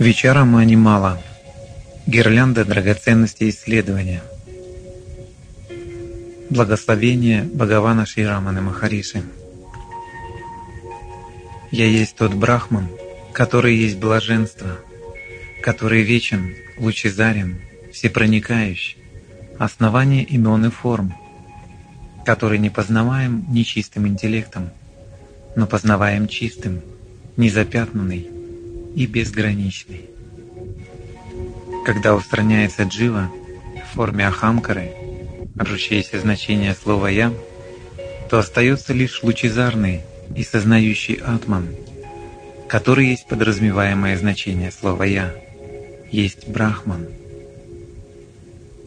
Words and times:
Вечером 0.00 0.48
мало. 0.76 1.20
Гирлянда 2.06 2.64
драгоценностей 2.64 3.50
исследования. 3.50 4.22
Благословение 6.48 7.42
Бхагавана 7.42 8.06
Шираманы 8.06 8.62
Махариши. 8.62 9.22
Я 11.70 11.84
есть 11.84 12.16
тот 12.16 12.32
Брахман, 12.32 12.88
который 13.34 13.76
есть 13.76 13.98
блаженство, 13.98 14.78
который 15.62 16.00
вечен, 16.00 16.54
лучезарен, 16.78 17.60
всепроникающий, 17.92 18.96
основание 19.58 20.24
имен 20.24 20.64
и 20.64 20.70
форм, 20.70 21.14
который 22.24 22.58
не 22.58 22.70
познаваем 22.70 23.44
нечистым 23.50 24.08
интеллектом, 24.08 24.70
но 25.56 25.66
познаваем 25.66 26.26
чистым, 26.26 26.80
незапятнанный 27.36 28.39
и 28.94 29.06
безграничный. 29.06 30.10
Когда 31.84 32.14
устраняется 32.14 32.82
джива 32.82 33.30
в 33.90 33.94
форме 33.94 34.26
ахамкары, 34.26 34.92
ржущееся 35.58 36.20
значение 36.20 36.74
слова 36.74 37.08
«я», 37.08 37.32
то 38.28 38.38
остается 38.38 38.92
лишь 38.92 39.22
лучезарный 39.22 40.02
и 40.36 40.44
сознающий 40.44 41.14
атман, 41.14 41.68
который 42.68 43.08
есть 43.08 43.26
подразумеваемое 43.26 44.16
значение 44.16 44.70
слова 44.70 45.04
«я», 45.04 45.34
есть 46.10 46.48
брахман. 46.48 47.06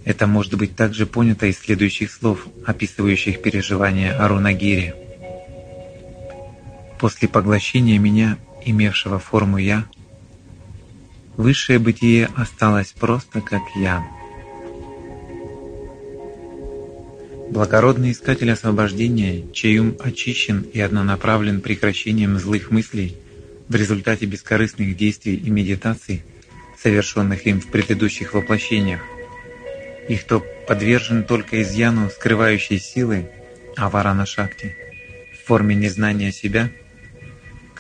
Это 0.05 0.27
может 0.27 0.55
быть 0.55 0.75
также 0.75 1.05
понято 1.05 1.45
из 1.45 1.59
следующих 1.59 2.11
слов, 2.11 2.47
описывающих 2.65 3.41
переживания 3.41 4.17
Арунагири. 4.17 4.93
После 6.99 7.27
поглощения 7.27 7.97
меня, 7.97 8.37
имевшего 8.65 9.19
форму 9.19 9.57
«я», 9.57 9.85
высшее 11.37 11.79
бытие 11.79 12.29
осталось 12.35 12.93
просто 12.93 13.41
как 13.41 13.61
«я». 13.75 14.05
Благородный 17.49 18.13
искатель 18.13 18.51
освобождения, 18.51 19.45
чей 19.53 19.77
ум 19.77 19.95
очищен 19.99 20.61
и 20.61 20.79
однонаправлен 20.79 21.61
прекращением 21.61 22.39
злых 22.39 22.71
мыслей 22.71 23.15
в 23.67 23.75
результате 23.75 24.25
бескорыстных 24.25 24.97
действий 24.97 25.35
и 25.35 25.49
медитаций, 25.51 26.23
совершенных 26.81 27.45
им 27.45 27.61
в 27.61 27.67
предыдущих 27.67 28.33
воплощениях, 28.33 29.01
и 30.09 30.15
кто 30.15 30.43
подвержен 30.67 31.23
только 31.23 31.61
изъяну 31.61 32.09
скрывающей 32.09 32.79
силы 32.79 33.29
Аварана 33.75 34.25
Шакти 34.25 34.75
в 35.33 35.47
форме 35.47 35.75
незнания 35.75 36.31
себя, 36.31 36.71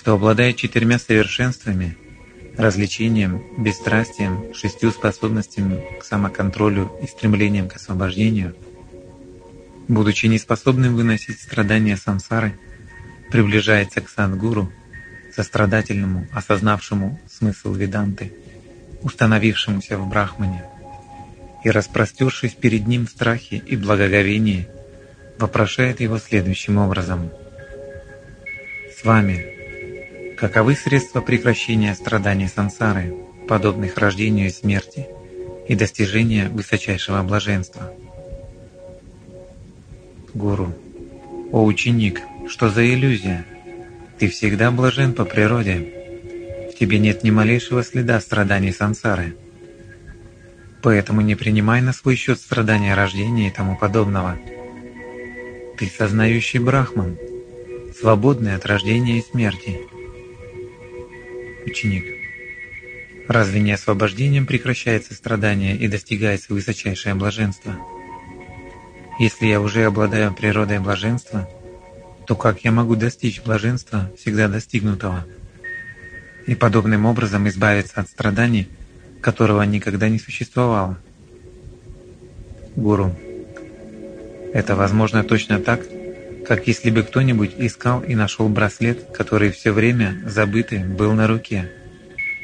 кто 0.03 0.15
обладает 0.15 0.57
четырьмя 0.57 0.99
совершенствами– 0.99 1.97
развлечением, 2.57 3.41
бесстрастием, 3.57 4.53
шестью 4.53 4.91
способностями 4.91 5.81
к 5.97 6.03
самоконтролю 6.03 6.91
и 7.01 7.07
стремлением 7.07 7.69
к 7.69 7.77
освобождению– 7.77 8.53
будучи 9.87 10.25
неспособным 10.25 10.97
выносить 10.97 11.39
страдания 11.39 11.95
сансары, 11.95 12.59
приближается 13.31 14.01
к 14.01 14.09
Садгуру, 14.09 14.69
сострадательному, 15.33 16.27
осознавшему 16.33 17.17
смысл 17.31 17.73
Веданты, 17.73 18.33
установившемуся 19.03 19.97
в 19.97 20.09
Брахмане, 20.09 20.65
и, 21.63 21.69
распростершись 21.69 22.55
перед 22.55 22.87
ним 22.87 23.07
в 23.07 23.09
страхе 23.09 23.55
и 23.55 23.77
благоговении, 23.77 24.67
вопрошает 25.39 26.01
его 26.01 26.19
следующим 26.19 26.77
образом. 26.77 27.31
«С 28.97 29.05
вами, 29.05 29.52
каковы 30.37 30.75
средства 30.75 31.21
прекращения 31.21 31.95
страданий 31.95 32.47
сансары, 32.47 33.13
подобных 33.47 33.97
рождению 33.97 34.47
и 34.47 34.51
смерти, 34.51 35.07
и 35.67 35.75
достижения 35.75 36.49
высочайшего 36.49 37.21
блаженства?» 37.23 37.93
Гуру. 40.33 40.73
О 41.51 41.63
ученик, 41.63 42.21
что 42.47 42.69
за 42.69 42.83
иллюзия? 42.83 43.45
Ты 44.17 44.27
всегда 44.27 44.71
блажен 44.71 45.13
по 45.13 45.25
природе. 45.25 45.93
В 46.71 46.79
тебе 46.79 46.97
нет 46.97 47.23
ни 47.23 47.29
малейшего 47.29 47.83
следа 47.83 48.19
страданий 48.19 48.71
сансары. 48.71 49.35
Поэтому 50.81 51.21
не 51.21 51.35
принимай 51.35 51.81
на 51.81 51.93
свой 51.93 52.15
счет 52.15 52.39
страдания 52.39 52.95
рождения 52.95 53.49
и 53.49 53.51
тому 53.51 53.77
подобного. 53.77 54.39
Ты 55.77 55.87
сознающий 55.87 56.59
брахман, 56.59 57.17
свободный 57.99 58.55
от 58.55 58.65
рождения 58.65 59.19
и 59.19 59.21
смерти. 59.21 59.81
Ученик. 61.65 62.05
Разве 63.27 63.61
не 63.61 63.71
освобождением 63.71 64.45
прекращается 64.45 65.13
страдание 65.13 65.77
и 65.77 65.87
достигается 65.87 66.53
высочайшее 66.53 67.15
блаженство? 67.15 67.75
Если 69.19 69.45
я 69.45 69.61
уже 69.61 69.85
обладаю 69.85 70.33
природой 70.33 70.79
блаженства, 70.79 71.49
то 72.27 72.35
как 72.35 72.63
я 72.65 72.71
могу 72.71 72.95
достичь 72.95 73.41
блаженства, 73.41 74.11
всегда 74.19 74.47
достигнутого? 74.47 75.25
И 76.47 76.55
подобным 76.55 77.05
образом 77.05 77.47
избавиться 77.47 78.01
от 78.01 78.09
страданий, 78.09 78.67
которого 79.21 79.61
никогда 79.61 80.09
не 80.09 80.19
существовало? 80.19 80.99
Гуру. 82.75 83.15
Это 84.53 84.75
возможно 84.75 85.23
точно 85.23 85.59
так, 85.59 85.81
как 86.47 86.67
если 86.67 86.89
бы 86.89 87.03
кто-нибудь 87.03 87.53
искал 87.57 88.01
и 88.01 88.15
нашел 88.15 88.49
браслет, 88.49 89.07
который 89.13 89.51
все 89.51 89.71
время, 89.71 90.21
забытый, 90.25 90.79
был 90.79 91.13
на 91.13 91.27
руке, 91.27 91.71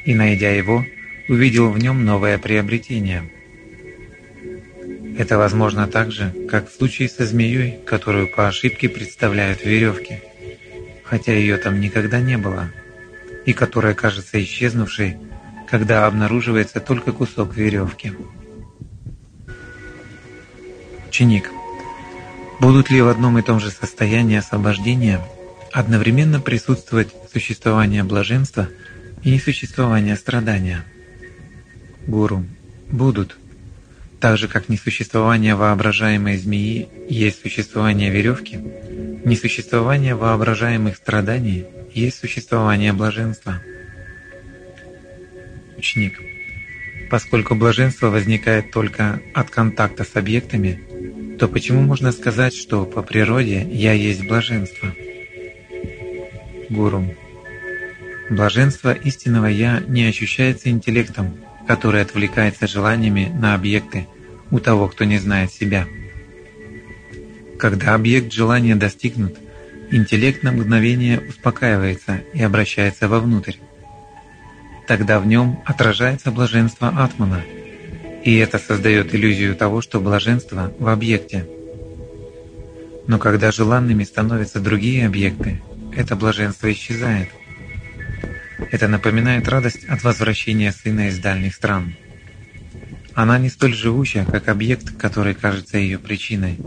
и, 0.05 0.13
найдя 0.15 0.51
его, 0.51 0.85
увидел 1.27 1.69
в 1.69 1.77
нем 1.77 2.05
новое 2.05 2.37
приобретение– 2.37 3.31
это 5.19 5.37
возможно 5.37 5.85
так 5.85 6.13
же, 6.13 6.33
как 6.47 6.69
в 6.69 6.73
случае 6.73 7.09
со 7.09 7.25
змеей, 7.25 7.77
которую 7.85 8.29
по 8.29 8.47
ошибке 8.47 8.87
представляют 8.87 9.59
в 9.59 9.65
веревке, 9.65 10.23
хотя 11.03 11.33
ее 11.33 11.57
там 11.57 11.81
никогда 11.81 12.21
не 12.21 12.37
было, 12.37 12.71
и 13.45 13.51
которая 13.51 13.93
кажется 13.93 14.41
исчезнувшей, 14.41 15.17
когда 15.69 16.07
обнаруживается 16.07 16.79
только 16.79 17.11
кусок 17.11 17.57
веревки. 17.57 18.13
Ученик. 21.09 21.51
Будут 22.59 22.89
ли 22.89 23.01
в 23.01 23.07
одном 23.07 23.37
и 23.37 23.41
том 23.41 23.59
же 23.59 23.71
состоянии 23.71 24.37
освобождения 24.37 25.21
одновременно 25.71 26.41
присутствовать 26.41 27.09
существование 27.31 28.03
блаженства 28.03 28.67
и 29.23 29.39
существование 29.39 30.15
страдания? 30.15 30.83
Гуру. 32.05 32.45
Будут 32.91 33.37
так 34.19 34.37
же 34.37 34.47
как 34.47 34.67
несуществование 34.67 35.55
воображаемой 35.55 36.37
змеи 36.37 36.89
есть 37.07 37.41
существование 37.41 38.09
веревки, 38.09 38.57
несуществование 39.23 40.15
воображаемых 40.15 40.97
страданий 40.97 41.65
есть 41.93 42.19
существование 42.19 42.91
блаженства. 42.91 43.61
Ученик. 45.77 46.19
Поскольку 47.09 47.55
блаженство 47.55 48.09
возникает 48.09 48.71
только 48.71 49.21
от 49.33 49.49
контакта 49.49 50.03
с 50.03 50.15
объектами, 50.15 50.81
то 51.39 51.47
почему 51.47 51.81
можно 51.81 52.11
сказать, 52.11 52.53
что 52.53 52.85
по 52.85 53.01
природе 53.01 53.65
«я 53.71 53.93
есть 53.93 54.27
блаженство»? 54.27 54.93
Гуру. 56.69 57.15
Блаженство 58.29 58.91
истинного 58.91 59.45
«я» 59.45 59.81
не 59.87 60.03
ощущается 60.03 60.69
интеллектом, 60.69 61.37
который 61.65 62.01
отвлекается 62.01 62.67
желаниями 62.67 63.31
на 63.33 63.55
объекты 63.55 64.07
у 64.51 64.59
того, 64.59 64.89
кто 64.89 65.05
не 65.05 65.17
знает 65.17 65.53
себя. 65.53 65.87
Когда 67.57 67.95
объект 67.95 68.33
желания 68.33 68.75
достигнут, 68.75 69.37
интеллект 69.91 70.43
на 70.43 70.51
мгновение 70.51 71.21
успокаивается 71.21 72.21
и 72.33 72.43
обращается 72.43 73.07
вовнутрь. 73.07 73.55
Тогда 74.87 75.19
в 75.19 75.25
нем 75.25 75.61
отражается 75.65 76.31
блаженство 76.31 76.89
Атмана, 76.89 77.43
и 78.23 78.35
это 78.37 78.59
создает 78.59 79.13
иллюзию 79.15 79.55
того, 79.55 79.81
что 79.81 79.99
блаженство 79.99 80.73
в 80.77 80.87
объекте. 80.87 81.47
Но 83.07 83.17
когда 83.17 83.51
желанными 83.51 84.03
становятся 84.03 84.59
другие 84.59 85.05
объекты, 85.05 85.61
это 85.95 86.15
блаженство 86.15 86.71
исчезает. 86.71 87.29
Это 88.71 88.87
напоминает 88.87 89.47
радость 89.47 89.85
от 89.85 90.03
возвращения 90.03 90.71
сына 90.71 91.07
из 91.07 91.17
дальних 91.19 91.55
стран. 91.55 91.95
Она 93.13 93.39
не 93.39 93.49
столь 93.49 93.73
живущая, 93.73 94.25
как 94.25 94.47
объект, 94.47 94.95
который 94.97 95.33
кажется 95.33 95.77
ее 95.77 95.97
причиной. 95.97 96.57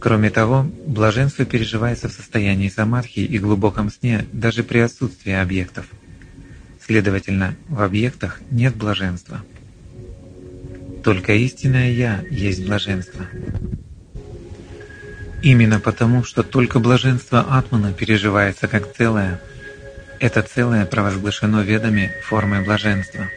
Кроме 0.00 0.30
того, 0.30 0.66
блаженство 0.86 1.44
переживается 1.44 2.08
в 2.08 2.12
состоянии 2.12 2.68
самадхи 2.68 3.20
и 3.20 3.38
глубоком 3.38 3.90
сне 3.90 4.26
даже 4.32 4.62
при 4.62 4.78
отсутствии 4.78 5.32
объектов. 5.32 5.86
Следовательно, 6.84 7.54
в 7.68 7.82
объектах 7.82 8.40
нет 8.50 8.74
блаженства. 8.74 9.42
Только 11.02 11.32
истинное 11.32 11.90
«Я» 11.90 12.24
есть 12.30 12.64
блаженство. 12.64 13.26
Именно 15.42 15.80
потому, 15.80 16.22
что 16.22 16.42
только 16.42 16.78
блаженство 16.78 17.40
Атмана 17.40 17.92
переживается 17.92 18.68
как 18.68 18.94
целое– 18.94 19.40
это 20.22 20.40
целое 20.42 20.86
провозглашено 20.86 21.62
ведами 21.62 22.12
формой 22.22 22.62
блаженства. 22.62 23.28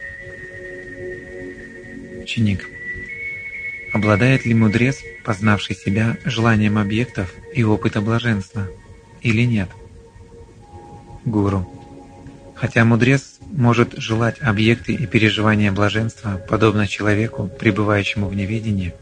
Ученик. 2.22 2.70
Обладает 3.92 4.46
ли 4.46 4.54
мудрец, 4.54 4.98
познавший 5.24 5.74
себя, 5.74 6.16
желанием 6.24 6.78
объектов 6.78 7.34
и 7.52 7.64
опыта 7.64 8.00
блаженства, 8.00 8.68
или 9.20 9.42
нет? 9.42 9.68
Гуру. 11.24 11.68
Хотя 12.54 12.84
мудрец 12.84 13.35
может 13.56 13.94
желать 13.96 14.36
объекты 14.40 14.92
и 14.92 15.06
переживания 15.06 15.72
блаженства, 15.72 16.40
подобно 16.48 16.86
человеку, 16.86 17.48
пребывающему 17.48 18.28
в 18.28 18.34
неведении, 18.34 18.94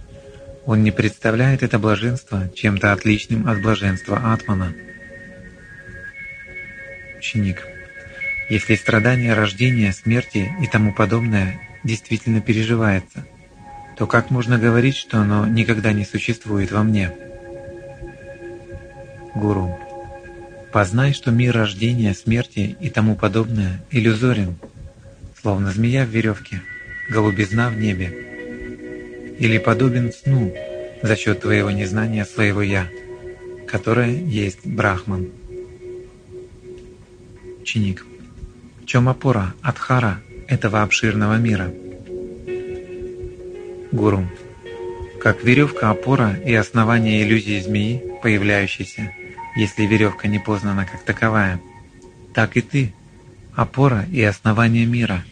он 0.64 0.82
не 0.82 0.90
представляет 0.90 1.62
это 1.62 1.78
блаженство 1.78 2.48
чем-то 2.54 2.92
отличным 2.92 3.48
от 3.48 3.60
блаженства 3.60 4.32
Атмана. 4.32 4.72
Ученик. 7.18 7.66
Если 8.48 8.74
страдания 8.74 9.34
рождения, 9.34 9.92
смерти 9.92 10.50
и 10.60 10.66
тому 10.66 10.92
подобное 10.92 11.60
действительно 11.82 12.40
переживается, 12.40 13.26
то 13.96 14.06
как 14.06 14.30
можно 14.30 14.58
говорить, 14.58 14.96
что 14.96 15.18
оно 15.18 15.46
никогда 15.46 15.92
не 15.92 16.04
существует 16.04 16.70
во 16.72 16.82
мне? 16.82 17.12
Гуру. 19.34 19.78
Познай, 20.74 21.12
что 21.12 21.30
мир 21.30 21.54
рождения, 21.54 22.14
смерти 22.14 22.76
и 22.80 22.90
тому 22.90 23.14
подобное 23.14 23.84
иллюзорен, 23.92 24.56
словно 25.40 25.70
змея 25.70 26.04
в 26.04 26.08
веревке, 26.08 26.62
голубизна 27.08 27.70
в 27.70 27.78
небе, 27.78 28.08
или 29.38 29.58
подобен 29.58 30.12
сну 30.12 30.52
за 31.00 31.14
счет 31.14 31.42
твоего 31.42 31.70
незнания 31.70 32.24
своего 32.24 32.60
«я», 32.60 32.88
которое 33.68 34.10
есть 34.16 34.66
Брахман. 34.66 35.28
Ученик. 37.60 38.04
В 38.82 38.86
чем 38.86 39.08
опора, 39.08 39.54
адхара 39.62 40.22
этого 40.48 40.82
обширного 40.82 41.36
мира? 41.36 41.72
Гуру. 43.92 44.28
Как 45.20 45.44
веревка 45.44 45.90
опора 45.90 46.34
и 46.44 46.52
основание 46.52 47.22
иллюзии 47.22 47.60
змеи, 47.60 48.02
появляющейся– 48.20 49.12
если 49.56 49.84
веревка 49.84 50.28
не 50.28 50.38
познана 50.38 50.86
как 50.86 51.02
таковая, 51.02 51.60
так 52.34 52.56
и 52.56 52.60
ты– 52.60 52.94
опора 53.54 54.04
и 54.10 54.22
основание 54.22 54.86
мира, 54.86 55.24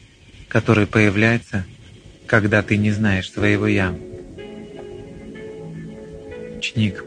который 0.49 0.87
появляется, 0.87 1.65
когда 2.27 2.63
ты 2.63 2.77
не 2.77 2.91
знаешь 2.93 3.31
своего 3.31 3.67
«я». 3.67 3.95
Ученик, 6.57 7.05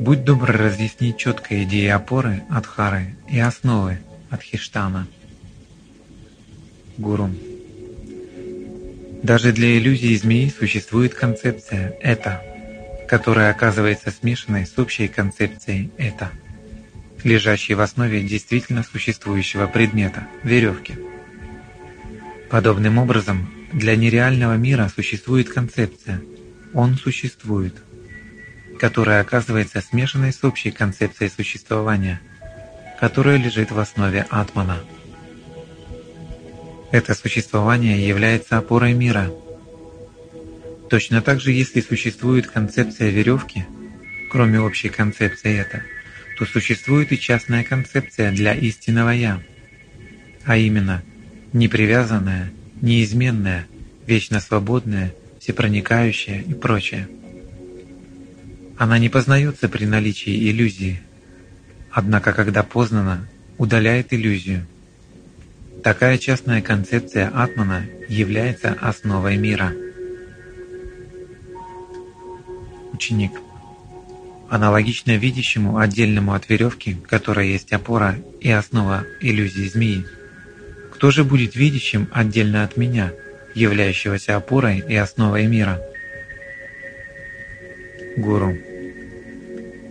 будь 0.00 0.24
добр 0.24 0.50
разъяснить 0.50 1.16
четко 1.16 1.62
идеи 1.62 1.86
опоры 1.86 2.42
Адхары 2.50 3.14
и 3.30 3.38
основы 3.38 3.98
Адхиштана. 4.30 5.06
Гуру. 6.96 7.30
Даже 9.22 9.52
для 9.52 9.78
иллюзии 9.78 10.16
змеи 10.16 10.52
существует 10.56 11.14
концепция 11.14 11.96
«это», 12.00 12.42
которая 13.08 13.50
оказывается 13.50 14.10
смешанной 14.10 14.66
с 14.66 14.78
общей 14.78 15.08
концепцией 15.08 15.90
«это», 15.96 16.30
лежащей 17.24 17.74
в 17.74 17.80
основе 17.80 18.22
действительно 18.22 18.84
существующего 18.84 19.66
предмета– 19.66 20.28
веревки. 20.42 20.94
Подобным 22.50 22.98
образом, 22.98 23.50
для 23.72 23.96
нереального 23.96 24.56
мира 24.56 24.90
существует 24.94 25.48
концепция 25.48 26.20
«он 26.74 26.96
существует», 26.96 27.74
которая 28.78 29.22
оказывается 29.22 29.80
смешанной 29.80 30.32
с 30.32 30.44
общей 30.44 30.70
концепцией 30.70 31.30
существования, 31.30 32.20
которая 33.00 33.38
лежит 33.38 33.70
в 33.70 33.78
основе 33.78 34.26
атмана. 34.28 34.80
Это 36.92 37.14
существование 37.14 38.06
является 38.06 38.58
опорой 38.58 38.92
мира– 38.92 39.30
Точно 40.88 41.20
так 41.20 41.40
же, 41.40 41.52
если 41.52 41.80
существует 41.80 42.46
концепция 42.46 43.10
веревки, 43.10 43.66
кроме 44.30 44.58
общей 44.60 44.88
концепции 44.88 45.58
это, 45.58 45.82
то 46.38 46.46
существует 46.46 47.12
и 47.12 47.18
частная 47.18 47.62
концепция 47.62 48.32
для 48.32 48.54
истинного 48.54 49.10
«я», 49.10 49.42
а 50.44 50.56
именно 50.56 51.02
непривязанная, 51.52 52.50
неизменная, 52.80 53.66
вечно 54.06 54.40
свободная, 54.40 55.12
всепроникающая 55.40 56.40
и 56.40 56.54
прочее. 56.54 57.06
Она 58.78 58.98
не 58.98 59.10
познается 59.10 59.68
при 59.68 59.84
наличии 59.84 60.50
иллюзии, 60.50 61.02
однако 61.90 62.32
когда 62.32 62.62
познана, 62.62 63.28
удаляет 63.58 64.14
иллюзию. 64.14 64.66
Такая 65.82 66.16
частная 66.16 66.62
концепция 66.62 67.28
Атмана 67.28 67.84
является 68.08 68.72
основой 68.80 69.36
мира– 69.36 69.72
ученик. 72.92 73.32
Аналогично 74.48 75.16
видящему 75.16 75.78
отдельному 75.78 76.32
от 76.32 76.48
веревки, 76.48 76.94
которая 77.06 77.46
есть 77.46 77.72
опора 77.72 78.16
и 78.40 78.50
основа 78.50 79.04
иллюзии 79.20 79.68
змеи. 79.68 80.04
Кто 80.94 81.10
же 81.10 81.22
будет 81.22 81.54
видящим 81.54 82.08
отдельно 82.12 82.64
от 82.64 82.76
меня, 82.76 83.12
являющегося 83.54 84.36
опорой 84.36 84.82
и 84.88 84.94
основой 84.96 85.46
мира? 85.46 85.80
Гуру. 88.16 88.56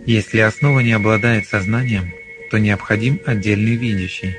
Если 0.06 0.40
основа 0.40 0.80
не 0.80 0.92
обладает 0.92 1.46
сознанием, 1.46 2.12
то 2.50 2.58
необходим 2.58 3.20
отдельный 3.26 3.76
видящий. 3.76 4.36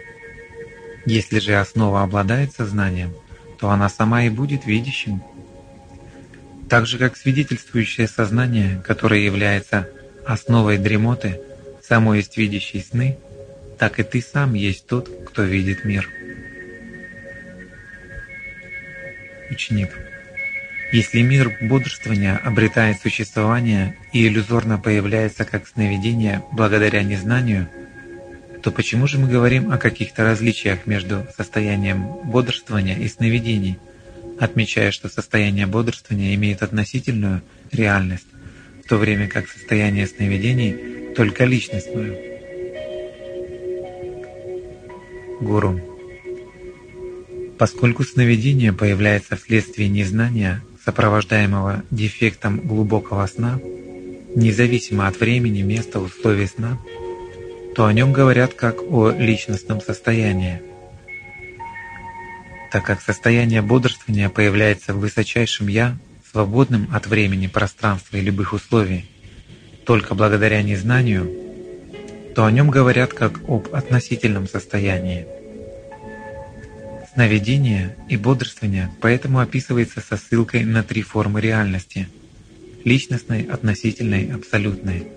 Если 1.05 1.39
же 1.39 1.55
основа 1.55 2.03
обладает 2.03 2.53
сознанием, 2.53 3.13
то 3.59 3.69
она 3.69 3.87
сама 3.89 4.23
и 4.23 4.29
будет 4.29 4.65
видящим 4.65 5.21
так 6.69 6.85
же 6.85 6.99
как 6.99 7.17
свидетельствующее 7.17 8.07
сознание, 8.07 8.81
которое 8.85 9.21
является 9.21 9.89
основой 10.25 10.77
дремоты, 10.77 11.41
само 11.81 12.13
есть 12.13 12.37
видящий 12.37 12.81
сны, 12.81 13.17
так 13.79 13.99
и 13.99 14.03
ты 14.03 14.21
сам 14.21 14.53
есть 14.53 14.85
тот, 14.85 15.09
кто 15.27 15.43
видит 15.43 15.83
мир. 15.83 16.07
Ученик. 19.49 19.89
Если 20.91 21.21
мир 21.21 21.57
бодрствования 21.61 22.37
обретает 22.37 22.99
существование 23.01 23.95
и 24.13 24.27
иллюзорно 24.27 24.77
появляется 24.77 25.45
как 25.45 25.67
сновидение 25.67 26.43
благодаря 26.51 27.03
незнанию, 27.03 27.67
то 28.61 28.71
почему 28.71 29.07
же 29.07 29.17
мы 29.17 29.27
говорим 29.27 29.71
о 29.71 29.77
каких-то 29.77 30.23
различиях 30.23 30.85
между 30.85 31.25
состоянием 31.35 32.03
бодрствования 32.25 32.95
и 32.95 33.07
сновидений– 33.07 33.79
отмечая, 34.39 34.91
что 34.91 35.09
состояние 35.09 35.67
бодрствования 35.67 36.33
имеет 36.35 36.63
относительную 36.63 37.41
реальность, 37.71 38.27
в 38.83 38.87
то 38.87 38.97
время 38.97 39.27
как 39.27 39.47
состояние 39.47 40.07
сновидений 40.07 41.13
только 41.15 41.45
личностную. 41.45 42.17
Гуру. 45.41 45.79
Поскольку 47.57 48.03
сновидение 48.03 48.71
появляется 48.71 49.35
вследствие 49.35 49.89
незнания, 49.89 50.63
сопровождаемого 50.85 51.83
дефектом 51.91 52.61
глубокого 52.61 53.25
сна, 53.27 53.59
независимо 54.35 55.07
от 55.07 55.19
времени, 55.19 55.61
места, 55.61 55.99
условий 55.99 56.47
сна, 56.47 56.79
то 57.75 57.85
о 57.85 57.93
нем 57.93 58.13
говорят 58.13 58.53
как 58.53 58.81
о 58.81 59.11
личностном 59.11 59.81
состоянии– 59.81 60.61
так 62.71 62.85
как 62.85 63.01
состояние 63.01 63.61
бодрствования 63.61 64.29
появляется 64.29 64.93
в 64.93 64.99
высочайшем 64.99 65.67
«Я», 65.67 65.97
свободным 66.31 66.87
от 66.93 67.07
времени, 67.07 67.47
пространства 67.47 68.17
и 68.17 68.21
любых 68.21 68.53
условий, 68.53 69.09
только 69.85 70.13
благодаря 70.13 70.61
незнанию, 70.61 71.27
то 72.35 72.45
о 72.45 72.51
нем 72.51 72.69
говорят 72.69 73.13
как 73.13 73.39
об 73.49 73.73
относительном 73.73 74.47
состоянии. 74.47 75.25
Сновидение 77.13 77.95
и 78.07 78.15
бодрствование 78.15 78.91
поэтому 79.01 79.39
описывается 79.39 80.01
со 80.01 80.17
ссылкой 80.17 80.63
на 80.63 80.83
три 80.83 81.01
формы 81.01 81.41
реальности– 81.41 82.07
личностной, 82.85 83.41
относительной, 83.41 84.31
абсолютной. 84.31 85.07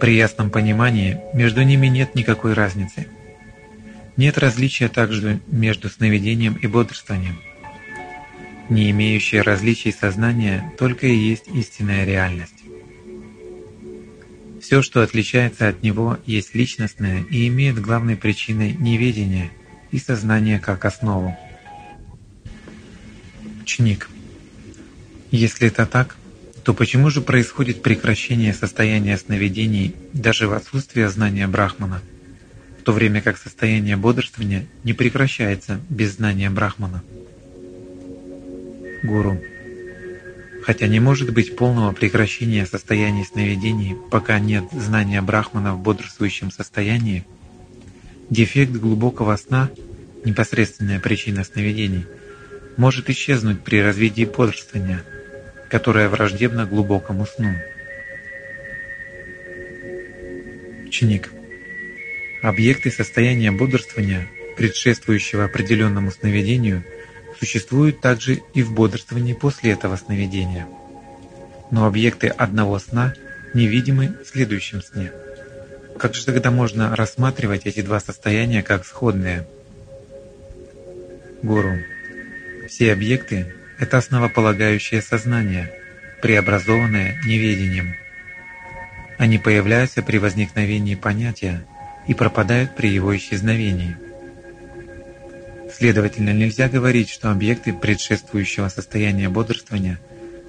При 0.00 0.16
ясном 0.16 0.50
понимании 0.50 1.20
между 1.34 1.62
ними 1.62 1.88
нет 1.88 2.14
никакой 2.14 2.54
разницы– 2.54 3.06
нет 4.16 4.38
различия 4.38 4.88
также 4.88 5.40
между 5.46 5.88
сновидением 5.88 6.54
и 6.54 6.66
бодрствованием. 6.66 7.40
Не 8.68 8.90
имеющее 8.90 9.42
различий 9.42 9.92
сознание 9.92 10.72
только 10.78 11.06
и 11.06 11.14
есть 11.14 11.48
истинная 11.48 12.04
реальность. 12.04 12.62
Все, 14.62 14.80
что 14.80 15.02
отличается 15.02 15.68
от 15.68 15.82
него, 15.82 16.18
есть 16.24 16.54
личностное 16.54 17.22
и 17.24 17.48
имеет 17.48 17.80
главной 17.80 18.16
причиной 18.16 18.72
неведение 18.72 19.50
и 19.90 19.98
сознание 19.98 20.58
как 20.58 20.86
основу. 20.86 21.36
Ученик. 23.60 24.08
Если 25.30 25.68
это 25.68 25.84
так, 25.84 26.16
то 26.62 26.72
почему 26.72 27.10
же 27.10 27.20
происходит 27.20 27.82
прекращение 27.82 28.54
состояния 28.54 29.18
сновидений 29.18 29.94
даже 30.14 30.48
в 30.48 30.54
отсутствие 30.54 31.10
знания 31.10 31.46
Брахмана– 31.46 32.00
то 32.84 32.92
время 32.92 33.22
как 33.22 33.38
состояние 33.38 33.96
бодрствования 33.96 34.66
не 34.84 34.92
прекращается 34.92 35.80
без 35.88 36.16
знания 36.16 36.50
Брахмана. 36.50 37.02
Гуру. 39.02 39.40
Хотя 40.62 40.86
не 40.86 41.00
может 41.00 41.32
быть 41.32 41.56
полного 41.56 41.92
прекращения 41.92 42.64
состояния 42.66 43.24
сновидений, 43.24 43.96
пока 44.10 44.38
нет 44.38 44.64
знания 44.72 45.20
Брахмана 45.22 45.74
в 45.74 45.82
бодрствующем 45.82 46.50
состоянии, 46.50 47.26
дефект 48.30 48.72
глубокого 48.72 49.36
сна, 49.36 49.70
непосредственная 50.24 51.00
причина 51.00 51.44
сновидений, 51.44 52.06
может 52.76 53.10
исчезнуть 53.10 53.62
при 53.62 53.82
развитии 53.82 54.24
бодрствования, 54.24 55.02
которое 55.70 56.08
враждебно 56.08 56.66
глубокому 56.66 57.26
сну. 57.26 57.54
Ученик. 60.86 61.30
Объекты 62.44 62.90
состояния 62.90 63.50
бодрствования, 63.50 64.28
предшествующего 64.56 65.44
определенному 65.44 66.10
сновидению– 66.10 66.84
существуют 67.38 68.00
также 68.00 68.42
и 68.52 68.62
в 68.62 68.72
бодрствовании 68.72 69.32
после 69.32 69.72
этого 69.72 69.96
сновидения. 69.96 70.66
Но 71.70 71.86
объекты 71.86 72.28
одного 72.28 72.78
сна 72.78 73.14
невидимы 73.54 74.16
в 74.22 74.28
следующем 74.28 74.82
сне. 74.82 75.10
Как 75.98 76.14
же 76.14 76.26
тогда 76.26 76.50
можно 76.50 76.94
рассматривать 76.94 77.66
эти 77.66 77.80
два 77.80 78.00
состояния 78.00 78.62
как 78.62 78.84
сходные? 78.84 79.46
Гуру. 81.42 81.78
Все 82.68 82.92
объекты– 82.92 83.54
это 83.78 83.98
основополагающее 83.98 85.02
сознание, 85.02 85.72
преобразованное 86.20 87.20
неведением. 87.24 87.94
Они 89.18 89.38
появляются 89.38 90.02
при 90.02 90.18
возникновении 90.18 90.94
понятия 90.94 91.64
и 92.06 92.14
пропадают 92.14 92.76
при 92.76 92.88
его 92.88 93.16
исчезновении. 93.16 93.96
Следовательно, 95.76 96.32
нельзя 96.32 96.68
говорить, 96.68 97.10
что 97.10 97.30
объекты 97.30 97.72
предшествующего 97.72 98.68
состояния 98.68 99.28
бодрствования 99.28 99.98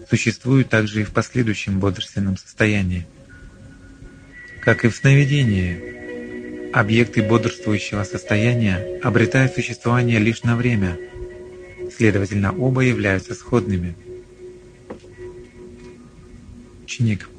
существуют 0.10 0.70
также 0.70 1.02
и 1.02 1.04
в 1.04 1.12
последующем 1.12 1.80
бодрственном 1.80 2.38
состоянии. 2.38 3.08
Как 4.62 4.86
и 4.86 4.90
в 4.90 4.96
сновидении, 4.96 6.72
объекты 6.74 7.24
бодрствующего 7.24 8.04
состояния 8.04 9.00
обретают 9.02 9.54
существование 9.54 10.20
лишь 10.20 10.44
на 10.44 10.56
время, 10.56 10.98
следовательно, 11.96 12.52
оба 12.52 12.82
являются 12.82 13.34
сходными. 13.34 13.96
Ученик. 16.84 17.30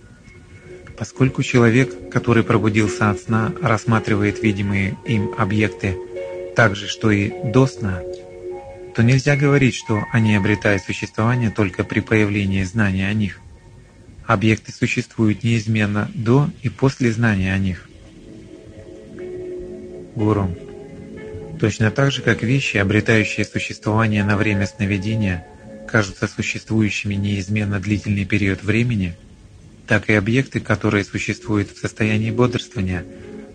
Поскольку 0.99 1.43
человек, 1.43 2.09
который 2.11 2.43
пробудился 2.43 3.11
от 3.11 3.21
сна, 3.21 3.53
рассматривает 3.61 4.43
видимые 4.43 4.97
им 5.05 5.35
объекты 5.37 5.97
так 6.55 6.75
же, 6.75 6.87
что 6.89 7.11
и 7.11 7.31
до 7.53 7.67
сна, 7.67 8.01
то 8.95 9.03
нельзя 9.03 9.37
говорить, 9.37 9.75
что 9.75 10.05
они 10.11 10.35
обретают 10.35 10.83
существование 10.83 11.51
только 11.51 11.85
при 11.85 12.01
появлении 12.01 12.63
знания 12.63 13.09
о 13.09 13.13
них. 13.13 13.41
Объекты 14.27 14.73
существуют 14.73 15.45
неизменно 15.45 16.11
до 16.15 16.51
и 16.63 16.71
после 16.71 17.13
знания 17.13 17.53
о 17.53 17.59
них. 17.59 17.89
Гуру. 20.15 20.57
Точно 21.61 21.91
так 21.91 22.11
же, 22.11 22.23
как 22.23 22.43
вещи, 22.43 22.79
обретающие 22.79 23.45
существование 23.45 24.25
на 24.25 24.39
время 24.39 24.67
сновидения, 24.67 25.47
кажутся 25.87 26.27
существующими 26.27 27.15
неизменно 27.15 27.81
длительный 27.81 28.25
период 28.25 28.63
времени, 28.63 29.15
так 29.87 30.11
и 30.11 30.15
объекты, 30.15 30.61
которые 30.61 31.05
существуют 31.05 31.71
в 31.71 31.79
состоянии 31.79 32.31
бодрствования, 32.31 33.05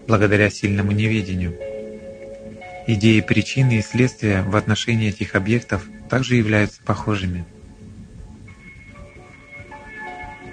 благодаря 0.07 0.50
сильному 0.50 0.91
неведению– 0.91 1.55
Идеи 2.88 3.21
причины 3.21 3.77
и 3.77 3.81
следствия 3.81 4.41
в 4.41 4.55
отношении 4.55 5.09
этих 5.09 5.35
объектов 5.35 5.85
также 6.09 6.35
являются 6.35 6.81
похожими. 6.81 7.45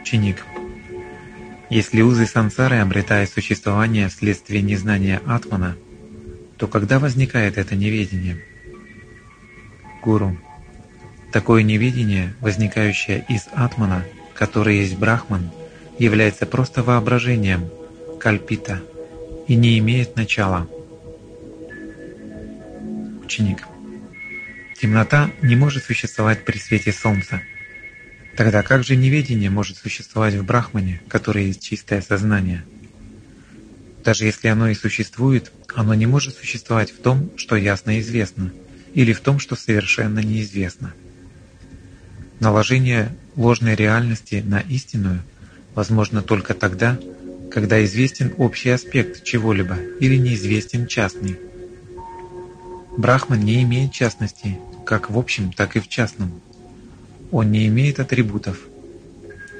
Ученик. 0.01 0.45
Если 1.71 2.03
узы 2.03 2.27
сансары 2.27 2.77
обретают 2.79 3.31
существование 3.31 4.09
вследствие 4.09 4.63
незнания 4.63 5.21
атмана, 5.27 5.77
то 6.59 6.67
когда 6.67 6.99
возникает 6.99 7.57
это 7.57 7.75
неведение? 7.75 8.43
Гуру. 10.03 10.39
Такое 11.33 11.63
неведение, 11.63 12.35
возникающее 12.41 13.25
из 13.29 13.49
атмана, 13.53 14.05
который 14.35 14.79
есть 14.79 14.97
брахман, 14.97 15.51
является 15.99 16.47
просто 16.47 16.83
воображением, 16.83 17.71
кальпита, 18.21 18.83
и 19.47 19.55
не 19.55 19.79
имеет 19.79 20.17
начала– 20.17 20.67
ученик. 23.29 23.69
Темнота 24.81 25.31
не 25.43 25.55
может 25.55 25.85
существовать 25.85 26.47
при 26.47 26.57
свете 26.57 26.93
солнца. 26.93 27.43
Тогда 28.37 28.63
как 28.63 28.85
же 28.85 28.97
неведение 28.97 29.51
может 29.51 29.77
существовать 29.77 30.35
в 30.35 30.45
Брахмане, 30.45 31.03
который 31.09 31.47
есть 31.47 31.63
чистое 31.63 32.01
сознание? 32.01 32.65
Даже 34.03 34.25
если 34.25 34.49
оно 34.49 34.69
и 34.69 34.75
существует, 34.75 35.53
оно 35.75 35.93
не 35.93 36.07
может 36.07 36.37
существовать 36.37 36.91
в 36.91 37.03
том, 37.03 37.31
что 37.37 37.55
ясно 37.57 38.01
известно, 38.01 38.51
или 38.95 39.13
в 39.13 39.21
том, 39.21 39.39
что 39.39 39.57
совершенно 39.57 40.21
неизвестно. 40.21 40.95
Наложение 42.41 43.15
ложной 43.37 43.75
реальности 43.75 44.43
на 44.47 44.61
истинную 44.61 45.23
возможно 45.79 46.23
только 46.23 46.55
тогда, 46.55 46.99
когда 47.53 47.85
известен 47.85 48.35
общий 48.37 48.71
аспект 48.71 49.23
чего-либо 49.23 49.77
или 50.01 50.17
неизвестен 50.17 50.89
частный. 50.89 51.39
Брахман 52.97 53.39
не 53.39 53.63
имеет 53.63 53.93
частностей, 53.93 54.59
как 54.85 55.09
в 55.09 55.17
общем, 55.17 55.53
так 55.53 55.77
и 55.77 55.79
в 55.79 55.87
частном. 55.87 56.41
Он 57.31 57.53
не 57.53 57.69
имеет 57.69 58.01
атрибутов. 58.01 58.59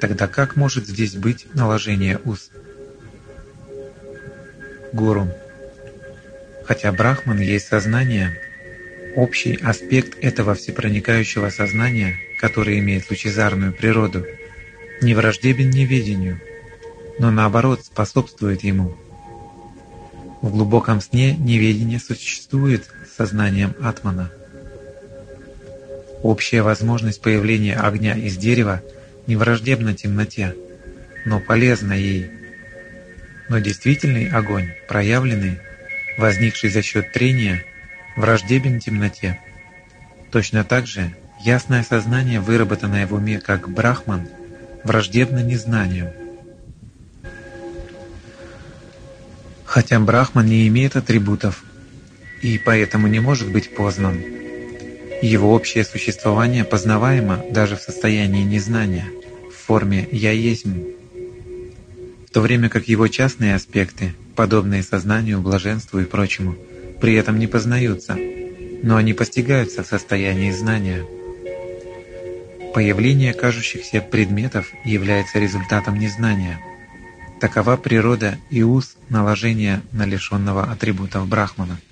Тогда 0.01 0.27
как 0.27 0.57
может 0.57 0.87
здесь 0.87 1.15
быть 1.15 1.47
наложение 1.53 2.19
уз? 2.25 2.51
Гуру. 4.91 5.29
Хотя 6.65 6.91
Брахман 6.91 7.39
есть 7.39 7.67
сознание, 7.67 8.37
общий 9.15 9.55
аспект 9.55 10.21
этого 10.21 10.53
всепроникающего 10.53 11.49
сознания, 11.49 12.17
который 12.41 12.77
имеет 12.79 13.09
лучезарную 13.09 13.71
природу, 13.71 14.25
не 15.01 15.13
враждебен 15.13 15.69
неведению, 15.69 16.41
но 17.19 17.31
наоборот 17.31 17.85
способствует 17.85 18.63
ему. 18.63 18.95
В 20.41 20.51
глубоком 20.51 21.01
сне 21.01 21.35
неведение 21.35 21.99
существует 21.99 22.89
сознанием 23.17 23.75
атмана. 23.81 24.31
Общая 26.23 26.61
возможность 26.61 27.21
появления 27.21 27.75
огня 27.75 28.13
из 28.13 28.37
дерева 28.37 28.81
не 29.27 29.35
враждебна 29.35 29.93
темноте, 29.93 30.55
но 31.25 31.39
полезна 31.39 31.93
ей. 31.93 32.31
Но 33.49 33.59
действительный 33.59 34.29
огонь, 34.29 34.69
проявленный, 34.87 35.59
возникший 36.17 36.69
за 36.69 36.81
счет 36.81 37.11
трения, 37.13 37.63
враждебен 38.15 38.79
темноте. 38.79 39.39
Точно 40.31 40.63
так 40.63 40.87
же 40.87 41.13
ясное 41.43 41.83
сознание, 41.83 42.39
выработанное 42.39 43.07
в 43.07 43.13
уме 43.13 43.39
как 43.39 43.69
брахман, 43.69 44.27
враждебно 44.83 45.43
незнанию. 45.43 46.13
Хотя 49.65 49.99
брахман 49.99 50.45
не 50.45 50.67
имеет 50.67 50.95
атрибутов, 50.95 51.63
и 52.41 52.57
поэтому 52.57 53.07
не 53.07 53.19
может 53.19 53.51
быть 53.51 53.75
познан. 53.75 54.17
Его 55.21 55.53
общее 55.53 55.83
существование 55.83 56.63
познаваемо 56.63 57.43
даже 57.51 57.75
в 57.75 57.81
состоянии 57.81 58.43
незнания, 58.43 59.05
в 59.51 59.67
форме 59.67 60.07
«я 60.11 60.31
есть», 60.31 60.65
в 60.65 62.31
то 62.31 62.41
время 62.41 62.69
как 62.69 62.87
его 62.87 63.07
частные 63.07 63.55
аспекты, 63.55 64.13
подобные 64.35 64.83
сознанию, 64.83 65.41
блаженству 65.41 65.99
и 65.99 66.05
прочему, 66.05 66.55
при 67.01 67.15
этом 67.15 67.37
не 67.39 67.47
познаются, 67.47 68.17
но 68.83 68.95
они 68.95 69.13
постигаются 69.13 69.83
в 69.83 69.87
состоянии 69.87 70.51
знания. 70.51 71.05
Появление 72.73 73.33
кажущихся 73.33 74.01
предметов 74.01 74.71
является 74.83 75.39
результатом 75.39 75.97
незнания. 75.97 76.59
Такова 77.39 77.77
природа 77.77 78.37
и 78.49 78.63
уз 78.63 78.97
наложения 79.09 79.81
на 79.91 80.05
лишенного 80.05 80.63
атрибутов 80.71 81.27
Брахмана– 81.27 81.79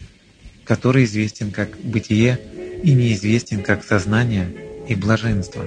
который 0.67 1.05
известен 1.05 1.51
как 1.51 1.77
бытие 1.79 2.39
и 2.83 2.93
неизвестен 2.93 3.63
как 3.63 3.85
сознание 3.85 4.53
и 4.87 4.95
блаженство. 4.95 5.65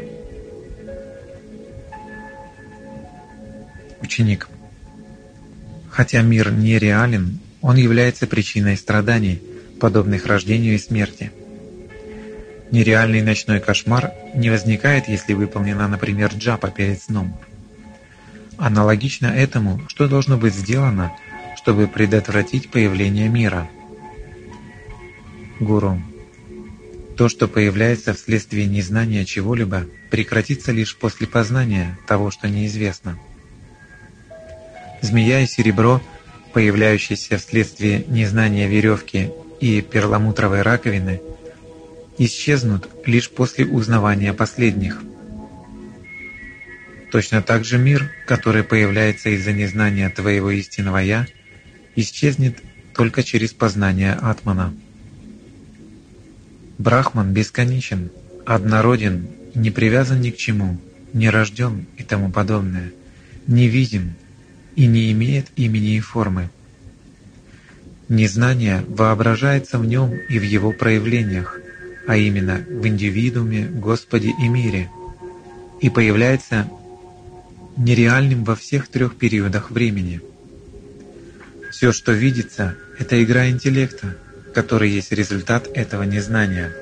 Ученик. 4.03 4.49
Хотя 5.91 6.21
мир 6.21 6.53
не 6.53 6.79
реален, 6.79 7.41
он 7.63 7.77
является 7.77 8.27
причиной 8.27 8.77
страданий, 8.77 9.43
подобных 9.81 10.27
рождению 10.27 10.75
и 10.75 10.79
смерти. 10.79 11.33
Нереальный 12.71 13.21
ночной 13.21 13.59
кошмар 13.59 14.13
не 14.35 14.49
возникает, 14.49 15.09
если 15.09 15.33
выполнена, 15.33 15.89
например, 15.89 16.33
джапа 16.35 16.71
перед 16.71 17.03
сном. 17.03 17.37
Аналогично 18.59 19.27
этому, 19.27 19.81
что 19.89 20.07
должно 20.07 20.37
быть 20.37 20.55
сделано, 20.55 21.13
чтобы 21.57 21.89
предотвратить 21.89 22.71
появление 22.71 23.29
мира. 23.29 23.69
Гуру. 25.59 26.01
То, 27.17 27.29
что 27.29 27.49
появляется 27.49 28.15
вследствие 28.15 28.67
незнания 28.67 29.25
чего-либо, 29.25 29.87
прекратится 30.11 30.73
лишь 30.73 30.97
после 30.97 31.27
познания 31.27 31.99
того, 32.07 32.31
что 32.31 32.49
неизвестно. 32.49 33.19
Змея 35.03 35.41
и 35.41 35.47
серебро, 35.47 36.01
появляющиеся 36.53 37.39
вследствие 37.39 38.05
незнания 38.07 38.69
веревки 38.69 39.31
и 39.61 39.83
перламутровой 39.83 40.63
раковины, 40.63 41.21
исчезнут 42.21 42.87
лишь 43.07 43.31
после 43.31 43.65
узнавания 43.65 44.35
последних. 44.35 45.03
Точно 47.11 47.41
так 47.41 47.65
же 47.65 47.79
мир, 47.79 48.11
который 48.27 48.63
появляется 48.63 49.31
из-за 49.31 49.55
незнания 49.55 50.11
твоего 50.11 50.51
истинного 50.51 50.99
«Я», 50.99 51.27
исчезнет 51.97 52.59
только 52.95 53.23
через 53.23 53.55
познание 53.55 54.13
Атмана. 54.13 54.75
Брахман 56.77 57.33
бесконечен, 57.33 58.11
однороден, 58.45 59.27
не 59.55 59.71
привязан 59.71 60.21
ни 60.21 60.31
к 60.31 60.37
чему, 60.37 60.79
не 61.15 61.31
рожден 61.31 61.87
и 61.97 62.03
тому 62.03 62.31
подобное, 62.31 62.93
не 63.47 63.67
видим 63.67 64.13
и 64.77 64.87
не 64.87 65.11
имеет 65.13 65.47
имени 65.57 65.97
и 65.97 66.01
формы. 66.01 66.51
Незнание 68.11 68.85
воображается 68.89 69.79
в 69.79 69.87
нем 69.87 70.13
и 70.29 70.39
в 70.39 70.43
его 70.43 70.73
проявлениях, 70.73 71.60
а 72.11 72.17
именно 72.17 72.65
в 72.69 72.87
индивидууме, 72.87 73.67
Господе 73.67 74.35
и 74.39 74.49
мире, 74.49 74.91
и 75.81 75.89
появляется 75.89 76.69
нереальным 77.77 78.45
во 78.45 78.57
всех 78.57 78.89
трех 78.89 79.17
периодах 79.17 79.71
времени. 79.71 80.21
Все, 81.71 81.93
что 81.93 82.13
видится, 82.13 82.77
это 82.99 83.23
игра 83.23 83.49
интеллекта– 83.49 84.17
который 84.53 84.91
есть 84.91 85.13
результат 85.13 85.69
этого 85.75 86.03
незнания. 86.03 86.73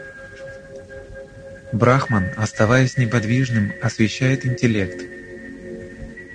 Брахман, 1.73 2.31
оставаясь 2.37 2.97
неподвижным, 2.97 3.73
освещает 3.83 4.47
интеллект. 4.47 5.05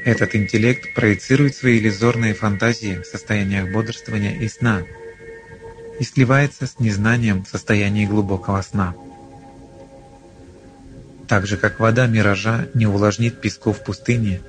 Этот 0.05 0.35
интеллект 0.35 0.93
проецирует 0.93 1.55
свои 1.55 1.79
иллюзорные 1.79 2.33
фантазии 2.33 3.01
в 3.01 3.05
состояниях 3.05 3.71
бодрствования 3.71 4.37
и 4.37 4.47
сна 4.47 4.83
и 5.99 6.03
сливается 6.03 6.65
с 6.67 6.79
незнанием 6.79 7.43
в 7.43 7.49
состоянии 7.49 8.05
глубокого 8.05 8.61
сна. 8.61 8.95
Так 11.27 11.47
же, 11.47 11.57
как 11.57 11.79
вода 11.79 12.07
миража 12.07 12.67
не 12.73 12.85
увлажнит 12.85 13.41
песков 13.41 13.83
пустыни, 13.83 14.41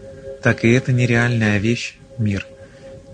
так 0.42 0.64
и 0.64 0.72
эта 0.72 0.92
нереальная 0.92 1.58
вещь, 1.58 1.96
мир, 2.18 2.46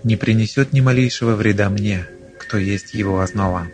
не 0.03 0.15
принесет 0.17 0.73
ни 0.73 0.81
малейшего 0.81 1.35
вреда 1.35 1.69
мне, 1.69 2.07
кто 2.39 2.57
есть 2.57 2.93
его 2.93 3.21
основа. 3.21 3.67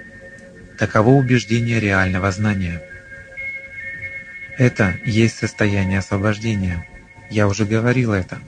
Таково 0.77 1.09
убеждение 1.09 1.79
реального 1.79 2.31
знания. 2.31 2.81
Это 4.57 4.95
есть 5.05 5.37
состояние 5.37 5.99
освобождения. 5.99 6.87
Я 7.29 7.47
уже 7.47 7.65
говорил 7.65 8.13
это. 8.13 8.39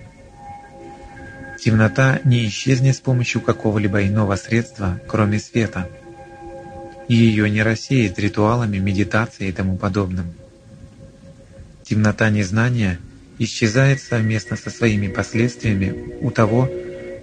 Темнота 1.61 2.19
не 2.23 2.47
исчезнет 2.47 2.95
с 2.95 2.99
помощью 2.99 3.41
какого-либо 3.41 4.05
иного 4.07 4.35
средства, 4.35 4.99
кроме 5.07 5.39
света. 5.39 5.89
Ее 7.07 7.49
не 7.49 7.63
рассеет 7.63 8.19
ритуалами, 8.19 8.77
медитацией 8.77 9.49
и 9.49 9.53
тому 9.53 9.77
подобным. 9.77 10.33
Темнота 11.83 12.29
незнания 12.29 12.99
исчезает 13.39 14.01
совместно 14.01 14.55
со 14.57 14.69
своими 14.69 15.07
последствиями 15.07 16.17
у 16.21 16.31
того, 16.31 16.69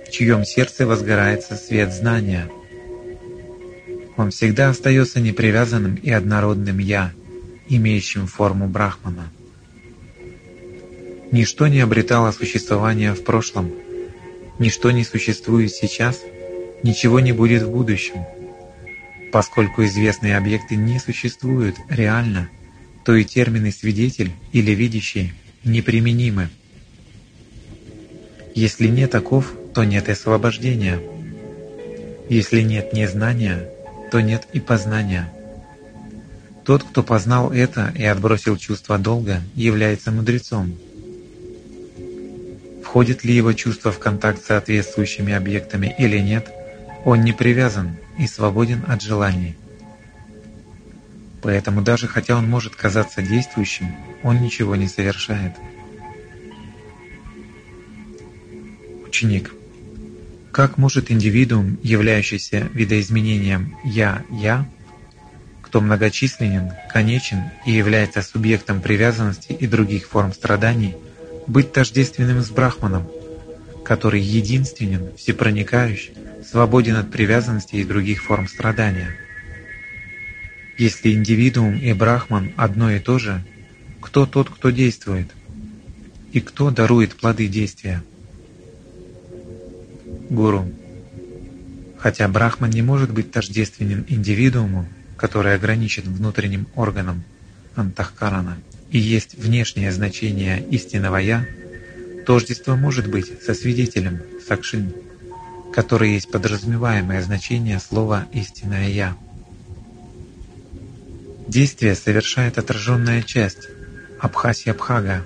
в 0.07 0.11
чьем 0.11 0.45
сердце 0.45 0.87
возгорается 0.87 1.57
свет 1.57 1.93
знания– 1.93 2.49
он 4.17 4.31
всегда 4.31 4.71
остается 4.71 5.21
непривязанным 5.21 5.95
и 5.97 6.11
однородным 6.11 6.79
«я», 6.79 7.13
имеющим 7.69 8.27
форму 8.27 8.67
Брахмана. 8.67 9.31
Ничто 11.33 11.69
не 11.69 11.81
обретало 11.81 12.33
существования 12.33 13.13
в 13.13 13.25
прошлом, 13.25 13.73
ничто 14.59 14.91
не 14.91 15.05
существует 15.05 15.73
сейчас, 15.73 16.21
ничего 16.83 17.21
не 17.21 17.33
будет 17.33 17.63
в 17.63 17.71
будущем. 17.71 18.25
Поскольку 19.33 19.85
известные 19.85 20.37
объекты 20.37 20.77
не 20.77 20.99
существуют 20.99 21.77
реально, 21.89 22.49
то 23.05 23.15
и 23.15 23.25
термины 23.25 23.71
«свидетель» 23.71 24.33
или 24.53 24.73
«видящий» 24.73 25.35
неприменимы. 25.65 26.49
Если 28.55 28.87
нет 28.87 29.11
таков, 29.11 29.53
то 29.75 29.85
нет 29.85 30.09
и 30.09 30.13
освобождения. 30.13 31.01
Если 32.29 32.63
нет 32.63 32.93
незнания, 32.93 33.69
то 34.11 34.21
нет 34.21 34.49
и 34.53 34.61
познания. 34.61 35.33
Тот, 36.65 36.83
кто 36.83 37.03
познал 37.03 37.53
это 37.53 37.93
и 37.97 38.05
отбросил 38.05 38.57
чувство 38.57 38.99
долга, 38.99 39.41
является 39.55 40.11
мудрецом. 40.11 40.77
Входит 42.97 43.25
ли 43.25 43.35
его 43.35 43.53
чувство 43.53 43.93
в 43.93 43.99
контакт 43.99 44.43
с 44.43 44.47
соответствующими 44.47 45.35
объектами 45.35 45.95
или 45.99 46.19
нет, 46.19 46.51
он 47.05 47.25
не 47.25 47.35
привязан 47.35 47.99
и 48.19 48.27
свободен 48.27 48.85
от 48.89 49.03
желаний. 49.03 49.55
Поэтому 51.43 51.83
даже 51.83 52.09
хотя 52.09 52.37
он 52.37 52.49
может 52.49 52.75
казаться 52.75 53.21
действующим, 53.21 53.95
он 54.23 54.41
ничего 54.41 54.77
не 54.77 54.89
совершает. 54.89 55.53
Ученик. 59.07 59.53
Как 60.51 60.79
может 60.79 61.11
индивидуум, 61.11 61.79
являющийся 61.83 62.67
видоизменением 62.73 63.77
«я-я», 63.85 64.67
кто 65.61 65.83
многочисленен, 65.83 66.73
конечен 66.91 67.43
и 67.67 67.73
является 67.73 68.23
субъектом 68.23 68.81
привязанности 68.81 69.53
и 69.53 69.67
других 69.67 70.09
форм 70.09 70.33
страданий, 70.33 70.97
быть 71.47 71.73
тождественным 71.73 72.41
с 72.43 72.51
Брахманом, 72.51 73.07
который 73.85 74.21
единственен, 74.21 75.17
всепроникающий, 75.17 76.15
свободен 76.49 76.97
от 76.97 77.11
привязанности 77.11 77.77
и 77.77 77.85
других 77.85 78.23
форм 78.23 78.49
страдания. 78.49 79.17
Если 80.79 81.13
индивидуум 81.13 81.77
и 81.79 81.93
Брахман 81.93 82.53
одно 82.57 82.91
и 82.91 82.99
то 82.99 83.19
же, 83.19 83.43
кто 84.01 84.27
тот, 84.27 84.51
кто 84.51 84.71
действует? 84.71 85.29
И 86.33 86.41
кто 86.41 86.71
дарует 86.71 87.15
плоды 87.15 87.49
действия? 87.49 88.03
гуру. 90.31 90.67
Хотя 91.99 92.29
Брахман 92.29 92.71
не 92.71 92.83
может 92.83 93.13
быть 93.13 93.31
тождественен 93.33 94.05
индивидууму, 94.09 94.87
который 95.17 95.55
ограничен 95.55 96.03
внутренним 96.13 96.67
органом 96.75 97.25
антахкарана 97.75 98.59
и 98.91 98.99
есть 98.99 99.35
внешнее 99.35 99.93
значение 99.93 100.65
истинного 100.71 101.17
«я», 101.17 101.47
тождество 102.27 102.77
может 102.77 103.09
быть 103.09 103.43
со 103.43 103.55
свидетелем 103.55 104.21
сакшин, 104.47 104.93
который 105.73 106.13
есть 106.13 106.31
подразумеваемое 106.31 107.23
значение 107.23 107.79
слова 107.81 108.27
«истинное 108.33 108.89
Я». 108.89 109.17
Действие 111.49 111.95
совершает 111.95 112.59
отраженная 112.59 113.23
часть 113.23 113.69
Абхасия-Бхага. 114.21 115.23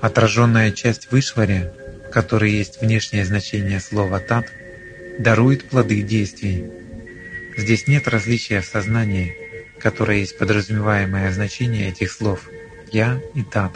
Отраженная 0.00 0.70
часть 0.70 1.10
в 1.10 1.18
Ишваре 1.18 1.72
который 2.16 2.50
есть 2.50 2.80
внешнее 2.80 3.26
значение 3.26 3.78
слова 3.78 4.20
«тат», 4.20 4.46
дарует 5.18 5.68
плоды 5.68 6.00
действий. 6.00 6.64
Здесь 7.58 7.88
нет 7.88 8.08
различия 8.08 8.62
в 8.62 8.64
сознании, 8.64 9.36
которое 9.80 10.18
есть 10.18 10.38
подразумеваемое 10.38 11.32
значение 11.32 11.88
этих 11.88 12.12
слов 12.12 12.48
«я» 12.92 13.20
и 13.34 13.42
«тат». 13.42 13.72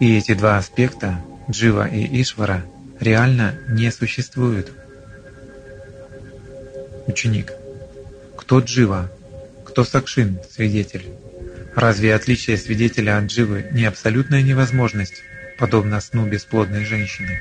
И 0.00 0.16
эти 0.16 0.34
два 0.34 0.58
аспекта, 0.58 1.24
Джива 1.50 1.88
и 1.88 2.20
Ишвара, 2.20 2.64
реально 3.00 3.58
не 3.68 3.90
существуют. 3.90 4.72
Ученик. 7.06 7.52
Кто 8.36 8.60
Джива? 8.60 9.10
Кто 9.64 9.84
Сакшин, 9.84 10.40
свидетель? 10.50 11.06
Разве 11.74 12.14
отличие 12.14 12.56
свидетеля 12.56 13.18
от 13.18 13.24
Дживы 13.24 13.66
не 13.72 13.84
абсолютная 13.84 14.42
невозможность? 14.42 15.22
подобно 15.58 16.00
сну 16.00 16.26
бесплодной 16.26 16.84
женщины. 16.84 17.40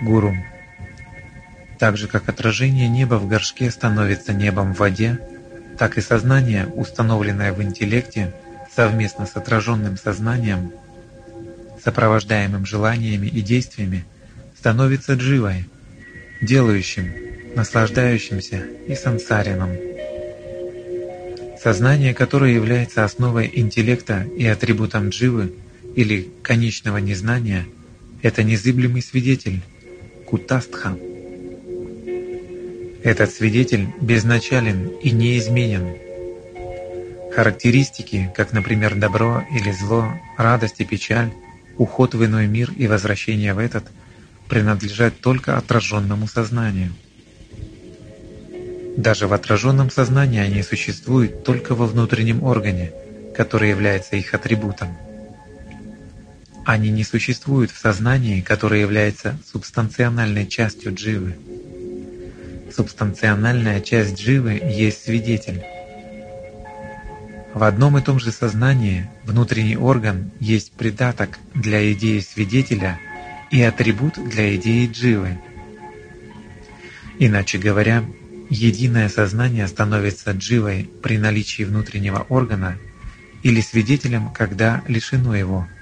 Гуру. 0.00 0.36
Так 1.82 1.96
же, 1.96 2.06
как 2.06 2.28
отражение 2.28 2.88
неба 2.88 3.16
в 3.16 3.26
горшке 3.26 3.68
становится 3.68 4.32
небом 4.32 4.72
в 4.72 4.78
воде, 4.78 5.18
так 5.76 5.98
и 5.98 6.00
сознание, 6.00 6.68
установленное 6.68 7.52
в 7.52 7.60
интеллекте, 7.60 8.32
совместно 8.72 9.26
с 9.26 9.34
отраженным 9.34 9.96
сознанием, 9.96 10.70
сопровождаемым 11.82 12.66
желаниями 12.66 13.26
и 13.26 13.40
действиями, 13.40 14.04
становится 14.56 15.14
дживой, 15.14 15.68
делающим, 16.40 17.12
наслаждающимся 17.56 18.62
и 18.86 18.94
сансарином. 18.94 19.70
Сознание, 21.60 22.14
которое 22.14 22.54
является 22.54 23.04
основой 23.04 23.50
интеллекта 23.52 24.24
и 24.38 24.46
атрибутом 24.46 25.08
дживы, 25.08 25.52
или 25.96 26.30
конечного 26.44 26.98
незнания 26.98 27.66
это 28.22 28.44
незыблемый 28.44 29.02
свидетель, 29.02 29.62
Кутастха. 30.28 30.96
Этот 33.04 33.32
свидетель 33.32 33.88
безначален 34.00 34.88
и 35.02 35.10
неизменен. 35.10 35.96
Характеристики, 37.34 38.32
как, 38.36 38.52
например, 38.52 38.94
добро 38.94 39.42
или 39.50 39.72
зло, 39.72 40.12
радость 40.38 40.80
и 40.80 40.84
печаль, 40.84 41.32
уход 41.78 42.14
в 42.14 42.24
иной 42.24 42.46
мир 42.46 42.70
и 42.76 42.86
возвращение 42.86 43.54
в 43.54 43.58
этот, 43.58 43.84
принадлежат 44.48 45.18
только 45.20 45.56
отраженному 45.56 46.28
сознанию. 46.28 46.92
Даже 48.96 49.26
в 49.26 49.32
отраженном 49.32 49.90
сознании 49.90 50.40
они 50.40 50.62
существуют 50.62 51.44
только 51.44 51.74
во 51.74 51.86
внутреннем 51.86 52.44
органе, 52.44 52.92
который 53.34 53.70
является 53.70 54.16
их 54.16 54.34
атрибутом. 54.34 54.96
Они 56.64 56.90
не 56.90 57.02
существуют 57.02 57.72
в 57.72 57.78
сознании, 57.78 58.42
которое 58.42 58.80
является 58.80 59.36
субстанциональной 59.50 60.46
частью 60.46 60.94
дживы. 60.94 61.34
Субстанциональная 62.74 63.80
часть 63.80 64.20
дживы 64.20 64.52
есть 64.52 65.04
свидетель. 65.04 65.62
В 67.52 67.64
одном 67.64 67.98
и 67.98 68.02
том 68.02 68.18
же 68.18 68.32
сознании 68.32 69.10
внутренний 69.24 69.76
орган 69.76 70.30
есть 70.40 70.72
придаток 70.72 71.38
для 71.54 71.92
идеи 71.92 72.20
свидетеля 72.20 72.98
и 73.50 73.60
атрибут 73.60 74.14
для 74.14 74.56
идеи 74.56 74.86
дживы. 74.90 75.38
Иначе 77.18 77.58
говоря, 77.58 78.04
единое 78.48 79.10
сознание 79.10 79.68
становится 79.68 80.30
дживой 80.30 80.88
при 81.02 81.18
наличии 81.18 81.64
внутреннего 81.64 82.24
органа 82.30 82.78
или 83.42 83.60
свидетелем, 83.60 84.30
когда 84.32 84.82
лишено 84.88 85.36
его– 85.36 85.68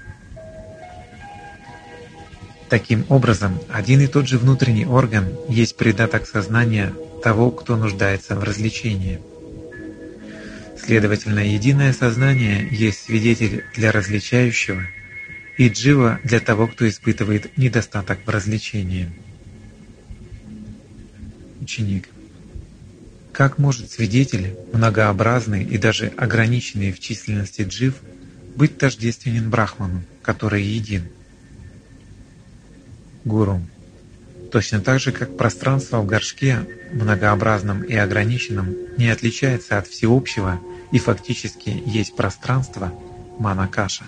Таким 2.71 3.05
образом, 3.09 3.59
один 3.67 3.99
и 3.99 4.07
тот 4.07 4.29
же 4.29 4.37
внутренний 4.37 4.85
орган 4.85 5.27
есть 5.49 5.75
придаток 5.75 6.25
сознания 6.25 6.93
того, 7.21 7.51
кто 7.51 7.75
нуждается 7.75 8.37
в 8.37 8.45
развлечении. 8.45 9.19
Следовательно, 10.81 11.39
единое 11.39 11.91
сознание 11.91 12.65
есть 12.71 13.03
свидетель 13.03 13.65
для 13.75 13.91
различающего 13.91 14.83
и 15.57 15.67
джива 15.67 16.21
для 16.23 16.39
того, 16.39 16.65
кто 16.67 16.87
испытывает 16.87 17.57
недостаток 17.57 18.19
в 18.25 18.29
развлечении. 18.29 19.11
Ученик. 21.59 22.07
Как 23.33 23.57
может 23.57 23.91
свидетель, 23.91 24.55
многообразный 24.71 25.65
и 25.65 25.77
даже 25.77 26.07
ограниченный 26.15 26.93
в 26.93 27.01
численности 27.01 27.63
джив, 27.63 27.95
быть 28.55 28.77
тождественен 28.77 29.49
Брахману, 29.49 30.03
который 30.21 30.63
един? 30.63 31.09
Гуру. 33.25 33.61
Точно 34.51 34.81
так 34.81 34.99
же, 34.99 35.11
как 35.11 35.37
пространство 35.37 36.01
в 36.01 36.05
горшке, 36.05 36.67
многообразном 36.91 37.83
и 37.83 37.95
ограниченном, 37.95 38.75
не 38.97 39.09
отличается 39.09 39.77
от 39.77 39.87
всеобщего 39.87 40.59
и 40.91 40.99
фактически 40.99 41.81
есть 41.85 42.15
пространство 42.15 42.93
манакаша. 43.39 44.03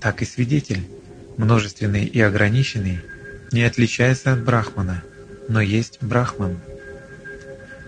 Так 0.00 0.22
и 0.22 0.24
свидетель, 0.24 0.86
множественный 1.36 2.04
и 2.04 2.20
ограниченный, 2.20 3.00
не 3.50 3.64
отличается 3.64 4.32
от 4.32 4.44
брахмана, 4.44 5.02
но 5.48 5.60
есть 5.60 5.98
брахман. 6.00 6.58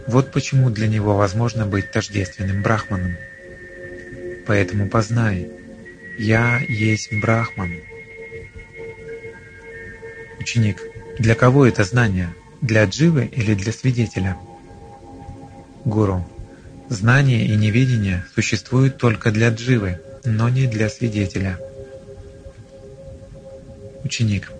Вот 0.08 0.32
почему 0.32 0.70
для 0.70 0.88
него 0.88 1.16
возможно 1.16 1.66
быть 1.66 1.92
тождественным 1.92 2.62
брахманом. 2.62 3.16
Поэтому 4.46 4.88
познай, 4.88 5.48
я 6.18 6.58
есть 6.68 7.10
брахман. 7.20 7.70
Ученик. 10.40 10.80
Для 11.18 11.34
кого 11.34 11.66
это 11.66 11.84
знание? 11.84 12.34
Для 12.62 12.84
дживы 12.86 13.26
или 13.26 13.54
для 13.54 13.72
свидетеля? 13.72 14.38
Гуру. 15.84 16.26
Знание 16.88 17.44
и 17.44 17.54
неведение 17.56 18.24
существуют 18.34 18.96
только 18.96 19.30
для 19.30 19.50
дживы, 19.50 20.00
но 20.24 20.48
не 20.48 20.66
для 20.66 20.88
свидетеля. 20.88 21.58
Ученик. 24.02 24.50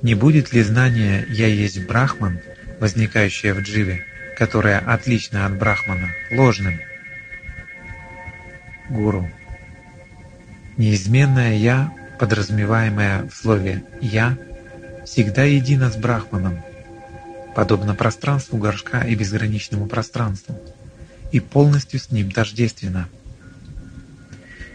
Не 0.00 0.14
будет 0.14 0.52
ли 0.52 0.62
знание 0.62 1.26
«я 1.28 1.48
есть 1.48 1.84
брахман», 1.86 2.40
возникающее 2.78 3.52
в 3.52 3.60
дживе, 3.60 4.04
которое 4.38 4.78
отлично 4.78 5.44
от 5.44 5.58
брахмана, 5.58 6.08
ложным? 6.30 6.80
Гуру. 8.88 9.28
Неизменное 10.78 11.56
«я», 11.56 11.92
подразумеваемое 12.18 13.24
в 13.24 13.34
слове 13.34 13.82
«я», 14.00 14.38
всегда 15.10 15.42
едино 15.42 15.90
с 15.90 15.96
Брахманом, 15.96 16.62
подобно 17.56 17.96
пространству 17.96 18.58
горшка 18.58 19.00
и 19.00 19.16
безграничному 19.16 19.86
пространству, 19.86 20.54
и 21.32 21.40
полностью 21.40 21.98
с 21.98 22.12
ним 22.12 22.30
тождественно. 22.30 23.08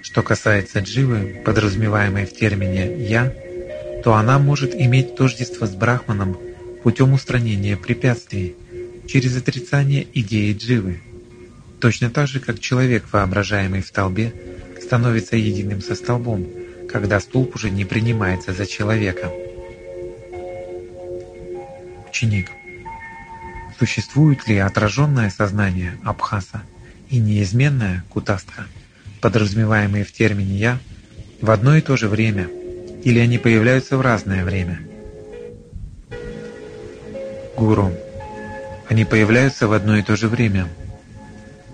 Что 0.02 0.24
касается 0.24 0.80
дживы, 0.80 1.41
подразумеваемой 1.45 2.26
в 2.26 2.36
термине 2.36 3.08
«я», 3.08 3.34
то 4.04 4.15
она 4.15 4.38
может 4.38 4.76
иметь 4.76 5.15
тождество 5.15 5.67
с 5.67 5.71
Брахманом 5.74 6.38
путем 6.84 7.13
устранения 7.13 7.78
препятствий, 7.78 8.56
через 9.08 9.38
отрицание 9.38 10.06
идеи 10.13 10.52
дживы, 10.54 11.00
точно 11.80 12.10
так 12.10 12.28
же, 12.28 12.41
как 12.41 12.60
человек, 12.60 13.06
воображаемый 13.13 13.82
в 13.82 13.88
столбе, 13.88 14.34
становится 14.82 15.38
единым 15.38 15.82
со 15.82 15.95
столбом, 15.95 16.45
когда 16.91 17.21
столб 17.21 17.56
уже 17.56 17.69
не 17.69 17.86
принимается 17.86 18.52
за 18.52 18.65
человека 18.65 19.32
ученик. 22.15 22.49
Существует 23.78 24.47
ли 24.47 24.58
отраженное 24.58 25.30
сознание 25.30 25.97
Абхаса 26.06 26.62
и 27.10 27.19
неизменное 27.19 28.06
Кутастха, 28.10 28.67
подразумеваемые 29.19 30.06
в 30.06 30.13
термине 30.13 30.56
«я», 30.56 30.80
в 31.41 31.51
одно 31.51 31.75
и 31.75 31.82
то 31.82 31.97
же 31.97 32.08
время, 32.08 32.47
или 33.04 33.19
они 33.19 33.38
появляются 33.38 33.97
в 33.97 34.01
разное 34.01 34.45
время? 34.45 34.80
Гуру. 37.58 37.91
Они 38.88 39.04
появляются 39.04 39.67
в 39.67 39.73
одно 39.73 39.97
и 39.97 40.01
то 40.01 40.15
же 40.15 40.30
время. 40.30 40.69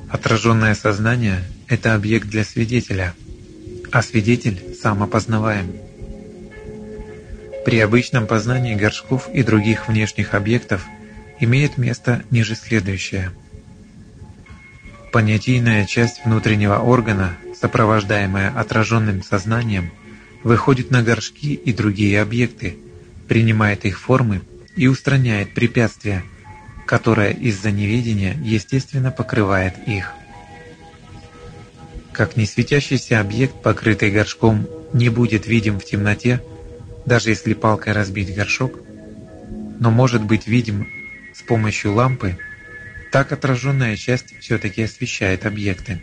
Отраженное 0.10 0.73
сознание– 0.73 1.43
это 1.67 1.93
объект 1.93 2.27
для 2.27 2.43
свидетеля, 2.43 3.13
а 3.91 4.01
свидетель 4.01 4.75
сам 4.82 5.04
опознаваем. 5.04 5.71
При 7.65 7.80
обычном 7.80 8.26
познании 8.26 8.76
горшков 8.76 9.30
и 9.32 9.43
других 9.43 9.88
внешних 9.88 10.34
объектов 10.34 10.86
имеет 11.39 11.78
место 11.78 12.24
ниже 12.32 12.56
следующее. 12.56 13.32
Понятийная 15.12 15.86
часть 15.86 16.26
внутреннего 16.26 16.78
органа, 16.78 17.38
сопровождаемая 17.60 18.50
отраженным 18.58 19.21
сознанием, 19.21 19.91
выходит 20.43 20.89
на 20.89 21.04
горшки 21.04 21.54
и 21.54 21.71
другие 21.74 22.21
объекты, 22.21 22.78
принимает 23.28 23.86
их 23.86 24.00
формы 24.00 24.41
и 24.76 24.88
устраняет 24.88 25.54
препятствия, 25.54 26.24
которое 26.88 27.32
из-за 27.32 27.71
неведения 27.71 28.36
естественно 28.41 29.12
покрывает 29.12 29.76
их. 29.86 30.13
Как 32.12 32.38
несветящийся 32.38 33.19
объект, 33.19 33.62
покрытый 33.62 34.10
горшком, 34.10 34.67
не 34.93 35.10
будет 35.10 35.45
видим 35.45 35.80
в 35.80 35.86
темноте, 35.86 36.41
даже 37.05 37.29
если 37.29 37.53
палкой 37.53 37.93
разбить 37.93 38.33
горшок, 38.33 38.79
но 39.79 39.91
может 39.91 40.23
быть 40.23 40.47
видим 40.47 40.87
с 41.33 41.41
помощью 41.41 41.93
лампы, 41.93 42.37
так 43.11 43.31
отраженная 43.31 43.95
часть 43.97 44.37
все-таки 44.39 44.83
освещает 44.83 45.45
объекты. 45.45 46.01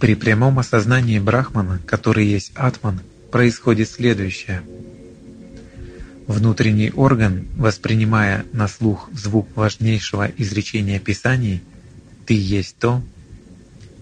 При 0.00 0.14
прямом 0.14 0.58
осознании 0.58 1.18
Брахмана, 1.18 1.80
который 1.86 2.26
есть 2.26 2.52
Атман, 2.54 3.00
происходит 3.30 3.88
следующее. 3.88 4.62
Внутренний 6.26 6.90
орган, 6.90 7.46
воспринимая 7.56 8.44
на 8.52 8.66
слух 8.66 9.08
звук 9.12 9.48
важнейшего 9.54 10.30
изречения 10.36 10.98
Писаний 10.98 11.62
«Ты 12.26 12.34
есть 12.34 12.76
то», 12.78 13.02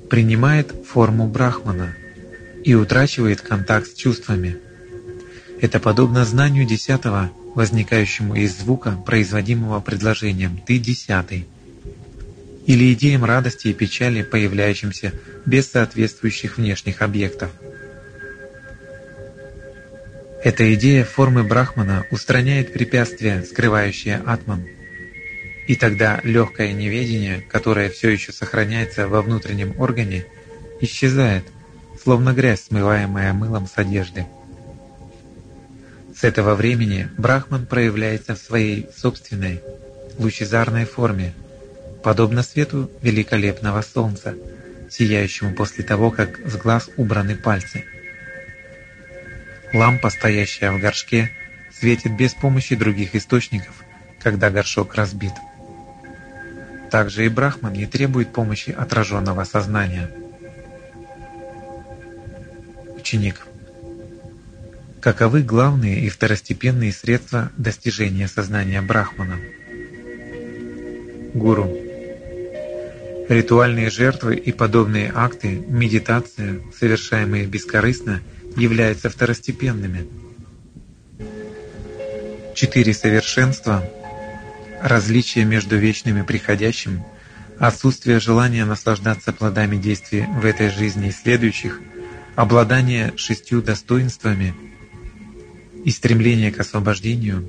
принимает 0.09 0.73
форму 0.87 1.27
Брахмана– 1.27 1.97
и 2.65 2.75
утрачивает 2.75 3.41
контакт 3.41 3.89
с 3.89 3.95
чувствами. 3.95 4.59
Это 5.61 5.81
подобно 5.81 6.25
знанию 6.25 6.67
десятого, 6.67 7.31
возникающему 7.55 8.35
из 8.35 8.59
звука, 8.59 8.93
производимого 9.05 9.81
предложением 9.81 10.61
«ты 10.67 10.79
десятый», 10.79 11.47
или 12.67 12.93
идеям 12.93 13.25
радости 13.25 13.69
и 13.69 13.73
печали, 13.73 14.23
появляющимся 14.23 15.13
без 15.45 15.69
соответствующих 15.71 16.59
внешних 16.59 17.03
объектов. 17.03 17.51
Эта 20.45 20.73
идея 20.75 21.05
формы 21.05 21.43
Брахмана 21.43 22.07
устраняет 22.11 22.73
препятствия, 22.73 23.43
скрывающие 23.43 24.17
Атман. 24.25 24.65
И 25.69 25.77
тогда 25.77 26.21
легкое 26.25 26.73
неведение, 26.73 27.45
которое 27.49 27.91
все 27.91 28.11
еще 28.11 28.33
сохраняется 28.33 29.09
во 29.09 29.23
внутреннем 29.23 29.79
органе, 29.81 30.25
исчезает– 30.81 31.45
словно 32.03 32.33
грязь, 32.33 32.65
смываемая 32.65 33.33
мылом 33.33 33.67
с 33.67 33.73
одежды. 33.77 34.27
С 36.17 36.25
этого 36.25 36.55
времени 36.55 37.09
Брахман 37.17 37.67
проявляется 37.67 38.35
в 38.35 38.39
своей 38.39 38.89
собственной 38.97 39.63
лучезарной 40.19 40.85
форме, 40.85 41.33
подобно 42.03 42.43
свету 42.43 42.91
великолепного 43.03 43.83
солнца, 43.83 44.35
сияющему 44.91 45.55
после 45.55 45.85
того, 45.85 46.11
как 46.11 46.39
с 46.47 46.57
глаз 46.57 46.91
убраны 46.97 47.37
пальцы. 47.37 47.85
Лампа, 49.73 50.11
стоящая 50.11 50.71
в 50.73 50.81
горшке, 50.81 51.31
светит 51.73 52.17
без 52.17 52.35
помощи 52.35 52.77
других 52.77 53.15
источников, 53.15 53.83
когда 54.21 54.51
горшок 54.51 54.95
разбит. 54.95 55.33
Также 56.91 57.25
и 57.25 57.29
Брахман 57.29 57.73
не 57.73 57.87
требует 57.87 58.33
помощи 58.33 58.71
отраженного 58.71 59.45
сознания. 59.45 60.11
Ученик. 63.13 63.47
Каковы 65.03 65.43
главные 65.43 66.01
и 66.01 66.09
второстепенные 66.09 66.95
средства 66.95 67.53
достижения 67.59 68.27
сознания 68.27 68.81
Брахмана? 68.81 69.39
Гуру. 71.35 71.71
Ритуальные 73.29 73.91
жертвы 73.91 74.37
и 74.37 74.51
подобные 74.51 75.13
акты, 75.15 75.63
медитация, 75.69 76.63
совершаемые 76.75 77.45
бескорыстно, 77.45 78.23
являются 78.57 79.11
второстепенными. 79.11 80.07
Четыре 82.55 82.95
совершенства 82.95 83.87
различие 84.81 85.45
между 85.45 85.77
вечным 85.77 86.23
и 86.23 86.25
приходящим, 86.25 87.05
отсутствие 87.59 88.21
желания 88.21 88.65
наслаждаться 88.65 89.35
плодами 89.35 89.77
действий 89.77 90.25
в 90.41 90.47
этой 90.47 90.71
жизни 90.71 91.09
и 91.09 91.13
следующих, 91.13 91.79
обладание 92.35 93.13
шестью 93.17 93.63
достоинствами 93.63 94.55
и 95.85 95.91
стремление 95.91 96.53
к 96.53 96.61
освобождению, 96.61 97.49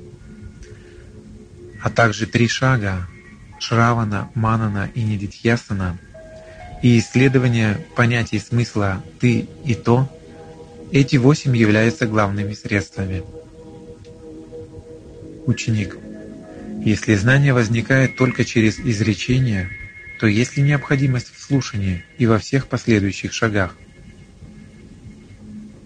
а 1.82 1.90
также 1.90 2.26
три 2.26 2.48
шага 2.48 3.08
Шравана, 3.58 4.30
Манана 4.34 4.90
и 4.94 5.02
Нидитьясана 5.02 5.98
и 6.82 6.98
исследование 6.98 7.86
понятий 7.96 8.38
смысла 8.38 9.02
«ты» 9.20 9.48
и 9.64 9.74
«то», 9.74 10.10
эти 10.92 11.16
восемь 11.16 11.56
являются 11.56 12.06
главными 12.06 12.54
средствами. 12.54 13.22
Ученик– 15.46 15.96
если 16.84 17.14
знание 17.14 17.54
возникает 17.54 18.14
только 18.14 18.44
через 18.44 18.78
изречение, 18.78 19.70
то 20.20 20.26
есть 20.26 20.58
ли 20.58 20.62
необходимость 20.62 21.34
в 21.34 21.42
слушании 21.42 22.04
и 22.18 22.26
во 22.26 22.38
всех 22.38 22.66
последующих 22.66 23.32
шагах? 23.32 23.74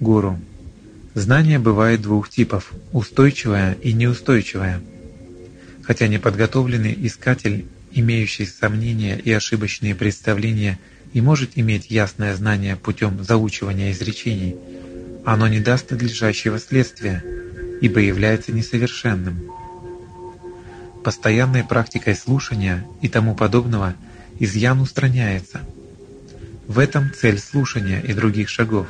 Гуру. 0.01 0.39
Знание 1.15 1.59
бывает 1.59 2.03
двух 2.03 2.29
типов– 2.29 2.73
устойчивое 2.93 3.75
и 3.83 3.93
неустойчивое. 3.93 4.81
Хотя 5.83 6.07
неподготовленный 6.07 6.97
искатель, 7.07 7.67
имеющий 7.93 8.47
сомнения 8.47 9.19
и 9.19 9.33
ошибочные 9.33 9.95
представления, 9.95 10.79
и 11.13 11.21
может 11.21 11.53
иметь 11.55 11.91
ясное 11.91 12.35
знание 12.35 12.77
путем 12.77 13.25
заучивания 13.25 13.93
изречений, 13.93 14.57
оно 15.25 15.49
не 15.49 15.61
даст 15.61 15.91
надлежащего 15.91 16.59
следствия, 16.59 17.25
ибо 17.81 18.01
является 18.01 18.53
несовершенным– 18.53 19.51
постоянной 21.09 21.65
практикой 21.65 22.15
слушания 22.15 22.87
и 23.01 23.09
тому 23.09 23.35
подобного 23.35 23.95
изъян 24.39 24.79
устраняется. 24.81 25.63
В 26.67 26.79
этом 26.79 27.11
цель 27.19 27.39
слушания 27.39 28.01
и 28.01 28.13
других 28.13 28.51
шагов. 28.51 28.87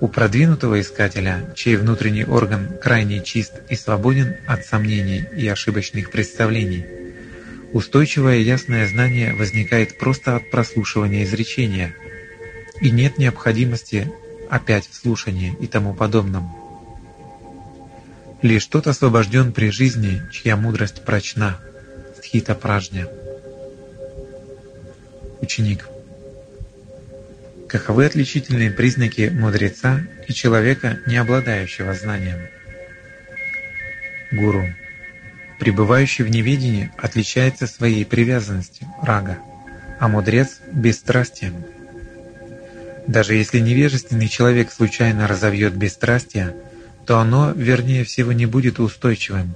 У 0.00 0.06
продвинутого 0.06 0.80
искателя, 0.80 1.52
чей 1.56 1.76
внутренний 1.76 2.24
орган 2.24 2.78
крайне 2.80 3.20
чист 3.22 3.54
и 3.68 3.74
свободен 3.74 4.36
от 4.46 4.64
сомнений 4.64 5.24
и 5.36 5.48
ошибочных 5.48 6.12
представлений, 6.12 6.86
устойчивое 7.72 8.36
ясное 8.36 8.86
знание 8.86 9.34
возникает 9.34 9.98
просто 9.98 10.36
от 10.36 10.50
прослушивания 10.52 11.24
изречения, 11.24 11.96
и 12.80 12.92
нет 12.92 13.18
необходимости 13.18 14.12
опять 14.48 14.88
в 14.88 14.94
слушании 14.94 15.56
и 15.60 15.66
тому 15.66 15.94
подобном. 15.94 16.48
Лишь 18.40 18.66
тот 18.66 18.86
освобожден 18.86 19.52
при 19.52 19.70
жизни, 19.70 20.22
чья 20.30 20.56
мудрость 20.56 21.04
прочна, 21.04 21.58
стхита 22.16 22.54
пражня. 22.54 23.08
Ученик. 25.40 25.88
Каковы 27.68 28.06
отличительные 28.06 28.70
признаки 28.70 29.30
мудреца 29.32 30.00
и 30.26 30.32
человека, 30.32 30.98
не 31.06 31.16
обладающего 31.16 31.94
знанием? 31.94 32.48
Гуру. 34.32 34.74
Пребывающий 35.58 36.24
в 36.24 36.30
неведении 36.30 36.90
отличается 36.96 37.66
своей 37.66 38.04
привязанностью, 38.04 38.86
рага, 39.02 39.38
а 40.00 40.08
мудрец– 40.08 40.60
бесстрастием. 40.72 41.64
Даже 43.06 43.34
если 43.34 43.58
невежественный 43.58 44.28
человек 44.28 44.72
случайно 44.72 45.26
разовьет 45.26 45.74
бесстрастие– 45.74 46.54
то 47.08 47.18
оно, 47.20 47.52
вернее 47.56 48.04
всего, 48.04 48.32
не 48.32 48.44
будет 48.44 48.78
устойчивым, 48.78 49.54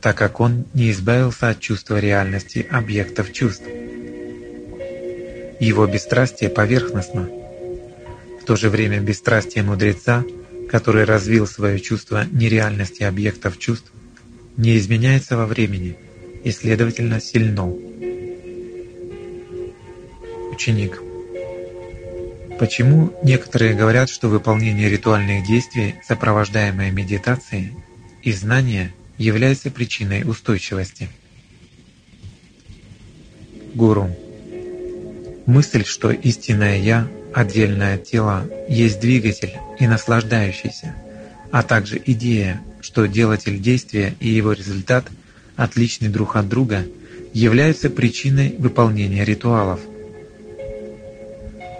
так 0.00 0.16
как 0.16 0.38
он 0.38 0.66
не 0.72 0.92
избавился 0.92 1.48
от 1.48 1.58
чувства 1.58 1.98
реальности 1.98 2.64
объектов 2.70 3.32
чувств. 3.32 3.64
Его 5.58 5.84
бесстрастие 5.88 6.48
поверхностно. 6.48 7.28
В 8.46 8.48
то 8.48 8.54
же 8.54 8.70
время 8.70 9.00
бесстрастие 9.00 9.64
мудреца, 9.64 10.24
который 10.70 11.02
развил 11.02 11.48
свое 11.48 11.80
чувство 11.80 12.26
нереальности 12.30 13.02
объектов 13.02 13.58
чувств, 13.58 13.90
не 14.56 14.78
изменяется 14.78 15.36
во 15.36 15.46
времени 15.46 15.96
и, 16.44 16.52
следовательно, 16.52 17.20
сильно. 17.20 17.66
Ученик 20.52 21.02
Почему 22.60 23.18
некоторые 23.24 23.74
говорят, 23.74 24.08
что 24.08 24.28
выполнение 24.28 24.88
ритуальных 24.88 25.44
действий, 25.44 25.96
сопровождаемое 26.06 26.92
медитацией 26.92 27.72
и 28.22 28.30
знания, 28.30 28.94
является 29.18 29.72
причиной 29.72 30.22
устойчивости? 30.22 31.08
Гуру. 33.74 34.08
Мысль, 35.46 35.84
что 35.84 36.12
истинное 36.12 36.78
Я, 36.78 37.08
отдельное 37.36 37.98
тело, 37.98 38.48
есть 38.66 38.98
двигатель 38.98 39.52
и 39.78 39.86
наслаждающийся, 39.86 40.94
а 41.52 41.62
также 41.62 42.00
идея, 42.06 42.62
что 42.80 43.04
делатель 43.04 43.60
действия 43.60 44.14
и 44.20 44.28
его 44.30 44.52
результат 44.52 45.04
отличны 45.54 46.08
друг 46.08 46.36
от 46.36 46.48
друга, 46.48 46.86
являются 47.34 47.90
причиной 47.90 48.54
выполнения 48.58 49.22
ритуалов– 49.22 49.80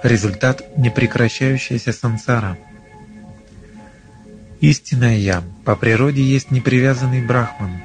результат 0.02 0.76
непрекращающаяся 0.76 1.90
сансара. 1.94 2.58
Истинное 4.60 5.16
Я 5.16 5.42
по 5.64 5.74
природе 5.74 6.22
есть 6.22 6.50
непривязанный 6.50 7.26
брахман. 7.26 7.80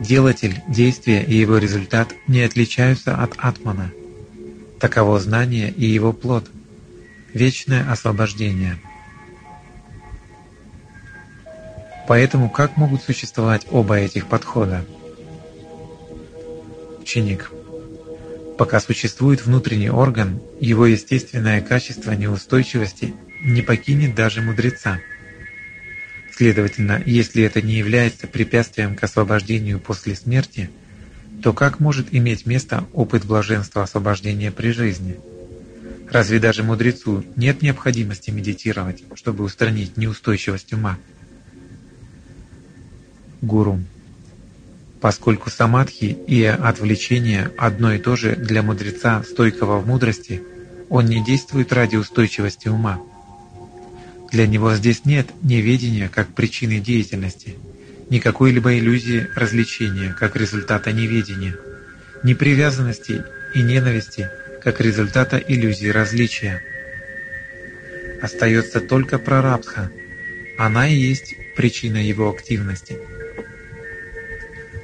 Делатель, 0.00 0.60
действия 0.66 1.22
и 1.22 1.36
его 1.36 1.58
результат 1.58 2.12
не 2.26 2.42
отличаются 2.42 3.14
от 3.14 3.34
атмана. 3.38 3.92
Таково 4.80 5.20
знание 5.20 5.70
и 5.70 5.86
его 5.86 6.12
плод– 6.12 6.50
вечное 7.36 7.90
освобождение. 7.90 8.78
Поэтому 12.08 12.50
как 12.50 12.76
могут 12.76 13.02
существовать 13.02 13.66
оба 13.70 13.96
этих 13.96 14.26
подхода? 14.26 14.84
Ученик– 17.00 17.50
Пока 18.56 18.80
существует 18.80 19.44
внутренний 19.44 19.90
орган, 19.90 20.40
его 20.60 20.86
естественное 20.86 21.60
качество 21.60 22.12
неустойчивости 22.12 23.14
не 23.42 23.60
покинет 23.60 24.14
даже 24.14 24.40
мудреца. 24.40 25.00
Следовательно, 26.34 27.02
если 27.04 27.42
это 27.42 27.60
не 27.60 27.74
является 27.74 28.26
препятствием 28.26 28.96
к 28.96 29.04
освобождению 29.04 29.78
после 29.78 30.14
смерти, 30.14 30.70
то 31.42 31.52
как 31.52 31.80
может 31.80 32.14
иметь 32.14 32.46
место 32.46 32.86
опыт 32.94 33.26
блаженства 33.26 33.82
освобождения 33.82 34.50
при 34.50 34.70
жизни? 34.70 35.18
Разве 36.10 36.38
даже 36.38 36.62
мудрецу 36.62 37.24
нет 37.36 37.62
необходимости 37.62 38.30
медитировать, 38.30 39.02
чтобы 39.14 39.44
устранить 39.44 39.96
неустойчивость 39.96 40.72
ума? 40.72 40.98
Гуру 43.42 43.80
Поскольку 45.00 45.50
самадхи 45.50 46.16
и 46.26 46.42
отвлечение 46.44 47.50
одно 47.58 47.92
и 47.92 47.98
то 47.98 48.16
же 48.16 48.34
для 48.34 48.62
мудреца, 48.62 49.22
стойкого 49.22 49.78
в 49.78 49.86
мудрости, 49.86 50.42
он 50.88 51.06
не 51.06 51.22
действует 51.22 51.72
ради 51.72 51.96
устойчивости 51.96 52.68
ума. 52.68 53.00
Для 54.32 54.46
него 54.46 54.74
здесь 54.74 55.04
нет 55.04 55.28
неведения 55.42 56.08
как 56.08 56.28
причины 56.28 56.80
деятельности, 56.80 57.56
ни 58.10 58.18
какой-либо 58.18 58.78
иллюзии 58.78 59.28
развлечения 59.34 60.14
как 60.18 60.34
результата 60.34 60.92
неведения, 60.92 61.56
ни 62.22 62.34
привязанности 62.34 63.24
и 63.54 63.62
ненависти 63.62 64.30
как 64.66 64.80
результата 64.80 65.36
иллюзии 65.36 65.86
различия. 65.86 66.60
остается 68.20 68.80
только 68.80 69.20
прарабдха. 69.20 69.92
Она 70.58 70.88
и 70.88 70.94
есть 70.96 71.36
причина 71.54 71.98
его 71.98 72.28
активности. 72.28 72.98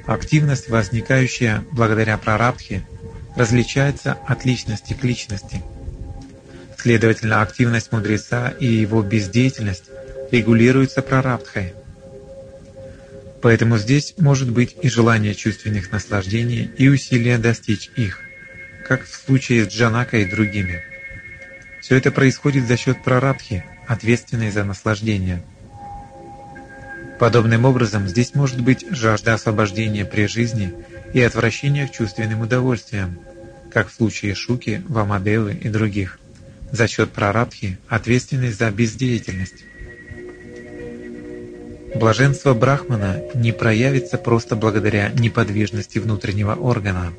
Активность, 0.05 0.69
возникающая 0.69 1.65
благодаря 1.73 2.17
прарабдхе, 2.17 2.87
различается 3.35 4.13
от 4.25 4.45
личности 4.45 4.93
к 4.93 5.03
личности. 5.03 5.61
Следовательно, 6.77 7.41
активность 7.41 7.91
мудреца 7.91 8.53
и 8.57 8.65
его 8.65 9.01
бездеятельность 9.01 9.89
регулируются 10.31 11.01
прарабдхой. 11.01 11.73
Поэтому 13.41 13.77
здесь 13.77 14.13
может 14.17 14.49
быть 14.49 14.77
и 14.81 14.87
желание 14.87 15.35
чувственных 15.35 15.91
наслаждений, 15.91 16.71
и 16.77 16.87
усилие 16.87 17.37
достичь 17.37 17.91
их, 17.97 18.21
как 18.87 19.05
в 19.05 19.13
случае 19.13 19.65
с 19.65 19.67
Джанакой 19.69 20.23
и 20.23 20.29
другими. 20.29 20.83
Все 21.81 21.95
это 21.95 22.11
происходит 22.11 22.67
за 22.67 22.77
счет 22.77 23.03
прарабдхи, 23.03 23.63
ответственной 23.87 24.51
за 24.51 24.63
наслаждение. 24.63 25.43
Подобным 27.19 27.65
образом 27.65 28.07
здесь 28.07 28.35
может 28.35 28.61
быть 28.61 28.85
жажда 28.89 29.33
освобождения 29.33 30.05
при 30.05 30.27
жизни 30.27 30.73
и 31.13 31.21
отвращение 31.21 31.87
к 31.87 31.91
чувственным 31.91 32.41
удовольствиям, 32.41 33.19
как 33.71 33.89
в 33.89 33.93
случае 33.93 34.35
Шуки, 34.35 34.83
Вамадевы 34.87 35.53
и 35.53 35.69
других, 35.69 36.19
за 36.71 36.87
счет 36.87 37.11
прарабдхи, 37.11 37.77
ответственной 37.87 38.51
за 38.51 38.69
бездеятельность. 38.71 39.63
Блаженство 41.95 42.53
Брахмана 42.53 43.21
не 43.35 43.51
проявится 43.51 44.17
просто 44.17 44.55
благодаря 44.55 45.09
неподвижности 45.09 45.99
внутреннего 45.99 46.55
органа. 46.55 47.13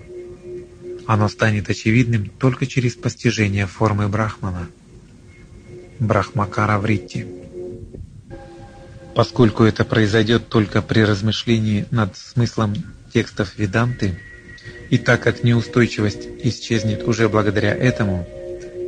Оно 1.07 1.29
станет 1.29 1.69
очевидным 1.69 2.31
только 2.38 2.67
через 2.67 2.95
постижение 2.95 3.67
формы 3.67 4.09
Брахмана. 4.09 4.69
Брахмакара 5.99 6.79
Вритти. 6.79 7.27
Поскольку 9.14 9.64
это 9.64 9.85
произойдет 9.85 10.49
только 10.49 10.83
при 10.83 11.01
размышлении 11.01 11.87
над 11.90 12.17
смыслом 12.17 12.75
текстов 13.12 13.57
Веданты, 13.59 14.19
и 14.90 14.99
так 14.99 15.23
как 15.23 15.45
неустойчивость 15.45 16.27
исчезнет 16.43 17.07
уже 17.07 17.29
благодаря 17.29 17.75
этому, 17.75 18.27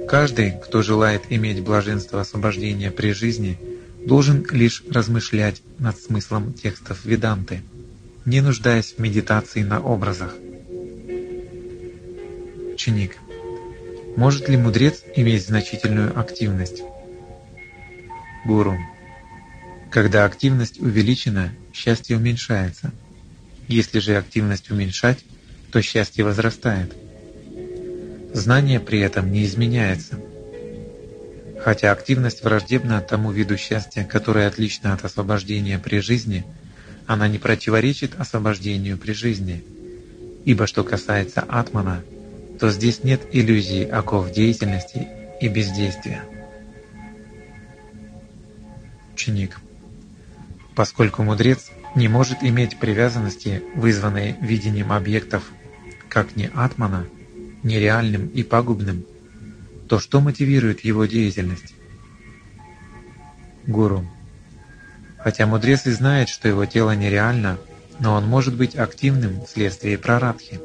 каждый, 0.08 0.52
кто 0.52 0.82
желает 0.82 1.22
иметь 1.30 1.62
блаженство 1.62 2.20
освобождения 2.20 2.90
при 2.90 3.12
жизни– 3.12 3.58
должен 4.06 4.46
лишь 4.50 4.84
размышлять 4.88 5.62
над 5.78 5.98
смыслом 5.98 6.52
текстов 6.52 7.04
Веданты, 7.04 7.62
не 8.24 8.40
нуждаясь 8.40 8.94
в 8.94 8.98
медитации 9.00 9.62
на 9.62 9.80
образах. 9.80 10.34
Ученик. 12.86 13.16
Может 14.14 14.48
ли 14.48 14.56
мудрец 14.56 15.02
иметь 15.16 15.44
значительную 15.44 16.16
активность? 16.16 16.84
Гуру. 18.44 18.78
Когда 19.90 20.24
активность 20.24 20.78
увеличена, 20.78 21.52
счастье 21.74 22.16
уменьшается. 22.16 22.92
Если 23.66 23.98
же 23.98 24.16
активность 24.16 24.70
уменьшать, 24.70 25.24
то 25.72 25.82
счастье 25.82 26.22
возрастает. 26.22 26.94
Знание 28.32 28.78
при 28.78 29.00
этом 29.00 29.32
не 29.32 29.44
изменяется– 29.44 30.20
Хотя 31.64 31.90
активность 31.90 32.44
враждебна 32.44 33.00
тому 33.00 33.32
виду 33.32 33.56
счастья, 33.56 34.04
которое 34.04 34.46
отлично 34.46 34.94
от 34.94 35.04
освобождения 35.04 35.80
при 35.80 35.98
жизни, 35.98 36.44
она 37.08 37.26
не 37.26 37.38
противоречит 37.38 38.12
освобождению 38.18 38.96
при 38.96 39.12
жизни. 39.12 39.64
Ибо 40.44 40.68
что 40.68 40.84
касается 40.84 41.40
атмана, 41.40 42.04
то 42.58 42.70
здесь 42.70 43.04
нет 43.04 43.22
иллюзии 43.32 43.84
оков 43.84 44.30
деятельности 44.32 45.08
и 45.40 45.48
бездействия. 45.48 46.22
Ученик. 49.14 49.60
Поскольку 50.74 51.22
мудрец 51.22 51.70
не 51.94 52.08
может 52.08 52.42
иметь 52.42 52.78
привязанности, 52.78 53.62
вызванной 53.74 54.36
видением 54.40 54.92
объектов, 54.92 55.44
как 56.08 56.36
не 56.36 56.50
атмана, 56.54 57.06
нереальным 57.62 58.28
и 58.28 58.42
пагубным– 58.42 59.04
то 59.88 60.00
что 60.00 60.20
мотивирует 60.20 60.80
его 60.80 61.04
деятельность? 61.06 61.74
Гуру. 63.66 64.04
Хотя 65.18 65.46
мудрец 65.46 65.86
и 65.86 65.90
знает, 65.90 66.28
что 66.28 66.48
его 66.48 66.66
тело 66.66 66.94
нереально, 66.94 67.58
но 68.00 68.14
он 68.14 68.26
может 68.26 68.56
быть 68.56 68.76
активным 68.76 69.44
вследствие 69.44 69.98
прарабдхи. 69.98 70.60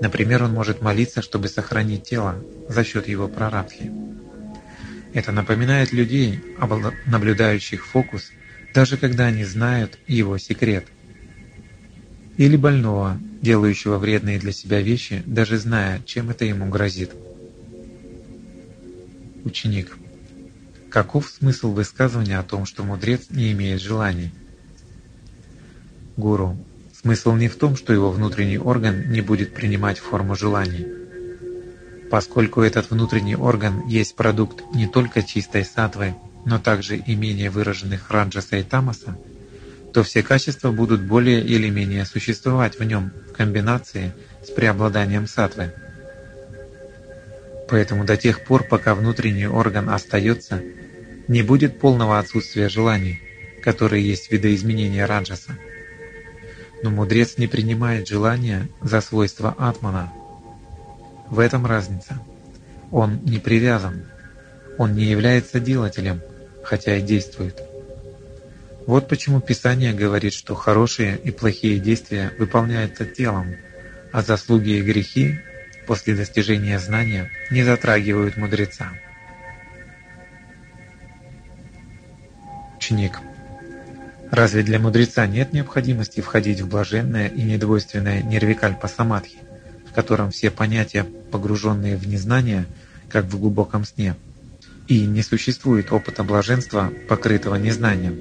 Например, 0.00 0.42
он 0.44 0.52
может 0.52 0.82
молиться, 0.82 1.22
чтобы 1.22 1.48
сохранить 1.48 2.04
тело 2.04 2.42
за 2.68 2.84
счет 2.84 3.08
его 3.08 3.28
прарабдхи. 3.28 3.92
Это 5.12 5.30
напоминает 5.30 5.92
людей, 5.92 6.40
наблюдающих 7.06 7.86
фокус, 7.86 8.32
даже 8.74 8.96
когда 8.96 9.26
они 9.26 9.44
знают 9.44 9.98
его 10.08 10.38
секрет. 10.38 10.86
Или 12.36 12.56
больного, 12.56 13.18
делающего 13.40 13.98
вредные 13.98 14.40
для 14.40 14.50
себя 14.50 14.80
вещи, 14.80 15.22
даже 15.24 15.58
зная, 15.58 16.02
чем 16.04 16.30
это 16.30 16.44
ему 16.44 16.68
грозит. 16.68 17.12
Ученик. 19.44 19.96
Каков 20.90 21.28
смысл 21.28 21.70
высказывания 21.70 22.38
о 22.38 22.42
том, 22.42 22.66
что 22.66 22.82
мудрец 22.82 23.30
не 23.30 23.52
имеет 23.52 23.80
желаний? 23.80 24.32
Гуру. 26.16 26.56
Смысл 27.04 27.34
не 27.34 27.48
в 27.48 27.56
том, 27.56 27.76
что 27.76 27.92
его 27.92 28.10
внутренний 28.10 28.56
орган 28.56 29.10
не 29.10 29.20
будет 29.20 29.52
принимать 29.52 29.98
форму 29.98 30.34
желаний. 30.34 30.86
Поскольку 32.10 32.62
этот 32.62 32.90
внутренний 32.90 33.36
орган 33.36 33.86
есть 33.86 34.16
продукт 34.16 34.64
не 34.74 34.86
только 34.86 35.22
чистой 35.22 35.66
сатвы, 35.66 36.14
но 36.46 36.58
также 36.58 36.96
и 36.96 37.14
менее 37.14 37.50
выраженных 37.50 38.10
раджаса 38.10 38.56
и 38.56 38.62
тамаса, 38.62 39.18
то 39.92 40.02
все 40.02 40.22
качества 40.22 40.72
будут 40.72 41.02
более 41.02 41.44
или 41.44 41.68
менее 41.68 42.06
существовать 42.06 42.78
в 42.78 42.84
нем 42.84 43.12
в 43.28 43.32
комбинации 43.34 44.14
с 44.42 44.48
преобладанием 44.48 45.26
сатвы. 45.26 45.74
Поэтому 47.68 48.06
до 48.06 48.16
тех 48.16 48.44
пор, 48.44 48.64
пока 48.64 48.94
внутренний 48.94 49.46
орган 49.46 49.90
остается, 49.90 50.62
не 51.28 51.42
будет 51.42 51.80
полного 51.80 52.18
отсутствия 52.18 52.70
желаний, 52.70 53.20
которые 53.62 54.08
есть 54.08 54.32
видоизменения 54.32 55.06
раджаса. 55.06 55.52
Но 56.84 56.90
мудрец 56.90 57.38
не 57.38 57.46
принимает 57.46 58.08
желания 58.08 58.68
за 58.82 59.00
свойства 59.00 59.54
атмана. 59.56 60.12
В 61.30 61.38
этом 61.38 61.64
разница. 61.64 62.20
Он 62.90 63.24
не 63.24 63.38
привязан. 63.38 64.04
Он 64.76 64.94
не 64.94 65.04
является 65.04 65.60
делателем, 65.60 66.20
хотя 66.62 66.96
и 66.96 67.00
действует. 67.00 67.58
Вот 68.86 69.08
почему 69.08 69.40
Писание 69.40 69.94
говорит, 69.94 70.34
что 70.34 70.54
хорошие 70.54 71.16
и 71.16 71.30
плохие 71.30 71.78
действия 71.78 72.32
выполняются 72.38 73.06
телом, 73.06 73.56
а 74.12 74.20
заслуги 74.20 74.72
и 74.72 74.82
грехи 74.82 75.40
после 75.86 76.14
достижения 76.14 76.78
знания 76.78 77.30
не 77.50 77.62
затрагивают 77.62 78.36
мудреца. 78.36 78.92
Ученик. 82.76 83.20
Разве 84.34 84.64
для 84.64 84.80
мудреца 84.80 85.28
нет 85.28 85.52
необходимости 85.52 86.20
входить 86.20 86.60
в 86.60 86.66
блаженное 86.66 87.28
и 87.28 87.40
недвойственное 87.40 88.20
нервикальпа 88.20 88.88
самадхи, 88.88 89.38
в 89.88 89.94
котором 89.94 90.32
все 90.32 90.50
понятия, 90.50 91.06
погруженные 91.30 91.96
в 91.96 92.08
незнание, 92.08 92.66
как 93.08 93.26
в 93.26 93.38
глубоком 93.38 93.84
сне, 93.84 94.16
и 94.88 95.06
не 95.06 95.22
существует 95.22 95.92
опыта 95.92 96.24
блаженства, 96.24 96.92
покрытого 97.08 97.54
незнанием, 97.54 98.18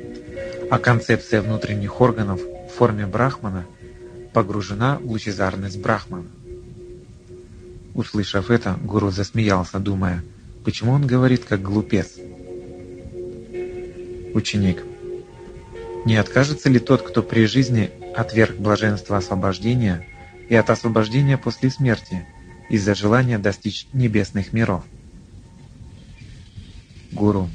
а 0.70 0.78
концепция 0.78 1.42
внутренних 1.42 2.00
органов 2.00 2.40
в 2.42 2.78
форме 2.78 3.08
брахмана 3.08 3.66
погружена 4.34 5.00
в 5.00 5.08
лучезарность 5.08 5.82
брахмана? 5.82 6.28
Услышав 7.96 8.52
это, 8.52 8.78
гуру 8.84 9.10
засмеялся, 9.10 9.80
думая, 9.80 10.24
почему 10.64 10.92
он 10.92 11.08
говорит 11.08 11.44
как 11.46 11.64
глупец. 11.64 12.12
Ученик. 14.36 14.93
Не 16.06 16.18
откажется 16.18 16.70
ли 16.70 16.80
тот, 16.80 17.02
кто 17.02 17.24
при 17.24 17.46
жизни 17.46 17.92
отверг 18.16 18.58
блаженство 18.58 19.18
освобождения 19.18 20.06
и 20.50 20.56
от 20.56 20.70
освобождения 20.70 21.38
после 21.38 21.70
смерти 21.70 22.26
из-за 22.70 22.96
желания 22.96 23.38
достичь 23.38 23.88
небесных 23.94 24.54
миров? 24.54 24.84
Гуру. 27.12 27.50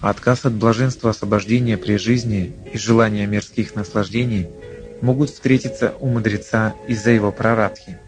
Отказ 0.00 0.44
от 0.44 0.54
блаженства 0.54 1.10
освобождения 1.10 1.76
при 1.76 1.96
жизни 1.96 2.52
и 2.72 2.78
желания 2.78 3.26
мирских 3.26 3.74
наслаждений 3.74 4.48
могут 5.02 5.30
встретиться 5.30 5.94
у 6.00 6.06
мудреца 6.06 6.74
из-за 6.86 7.10
его 7.10 7.32
прарадхи 7.32 7.98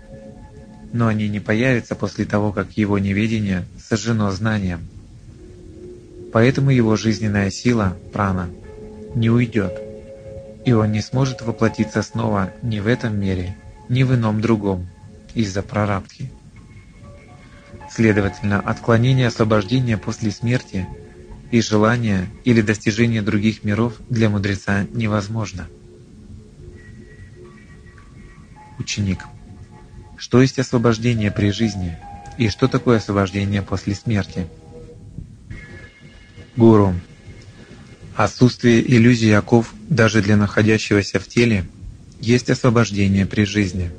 но 0.92 1.06
они 1.06 1.28
не 1.28 1.40
появятся 1.40 1.94
после 1.94 2.24
того, 2.24 2.52
как 2.52 2.72
его 2.72 2.98
неведение 2.98 3.64
сожжено 3.78 4.30
знанием. 4.30 4.80
Поэтому 6.32 6.70
его 6.70 6.96
жизненная 6.96 7.50
сила, 7.50 7.96
прана, 8.12 8.48
не 9.14 9.30
уйдет, 9.30 9.80
и 10.64 10.72
он 10.72 10.92
не 10.92 11.00
сможет 11.00 11.42
воплотиться 11.42 12.02
снова 12.02 12.52
ни 12.62 12.80
в 12.80 12.86
этом 12.86 13.18
мире, 13.18 13.56
ни 13.88 14.02
в 14.02 14.14
ином 14.14 14.40
другом, 14.40 14.88
из-за 15.34 15.62
прарабдхи. 15.62 16.30
Следовательно, 17.90 18.60
отклонение 18.60 19.26
освобождения 19.26 19.98
после 19.98 20.30
смерти 20.30 20.86
и 21.50 21.60
желание 21.60 22.28
или 22.44 22.60
достижение 22.60 23.22
других 23.22 23.64
миров 23.64 23.94
для 24.08 24.30
мудреца 24.30 24.86
невозможно. 24.92 25.66
Ученик. 28.78 29.24
Что 30.16 30.40
есть 30.40 30.58
освобождение 30.58 31.30
при 31.30 31.50
жизни 31.50 31.98
и 32.38 32.48
что 32.48 32.68
такое 32.68 32.98
освобождение 32.98 33.62
после 33.62 33.94
смерти? 33.94 34.46
Гуру. 36.56 36.94
Отсутствие 38.22 38.82
иллюзий 38.86 39.32
оков 39.32 39.72
даже 39.88 40.20
для 40.20 40.36
находящегося 40.36 41.18
в 41.18 41.26
теле 41.26 41.64
есть 42.20 42.50
освобождение 42.50 43.24
при 43.24 43.44
жизни. 43.44 43.90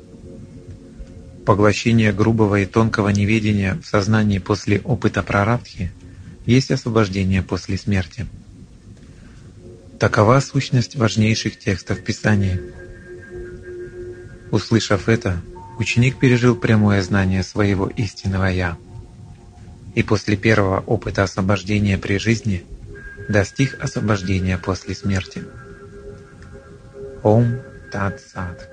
Поглощение 1.44 2.12
грубого 2.12 2.60
и 2.60 2.66
тонкого 2.66 3.08
неведения 3.08 3.80
в 3.82 3.84
сознании 3.84 4.38
после 4.38 4.78
опыта 4.82 5.24
прарадхи 5.24 5.90
есть 6.46 6.70
освобождение 6.70 7.42
после 7.42 7.76
смерти. 7.76 8.26
Такова 9.98 10.38
сущность 10.38 10.94
важнейших 10.94 11.58
текстов 11.58 12.04
Писания. 12.04 12.60
Услышав 14.52 15.08
это, 15.08 15.40
ученик 15.80 16.20
пережил 16.20 16.54
прямое 16.54 17.02
знание 17.02 17.42
своего 17.42 17.88
истинного 17.88 18.44
«Я» 18.46 18.78
и 19.96 20.04
после 20.04 20.36
первого 20.36 20.78
опыта 20.78 21.24
освобождения 21.24 21.98
при 21.98 22.18
жизни 22.18 22.64
достиг 23.28 23.82
освобождения 23.82 24.58
после 24.58 24.94
смерти. 24.94 25.44
Ом 27.22 27.60
Тат 27.90 28.20
Сад. 28.20 28.71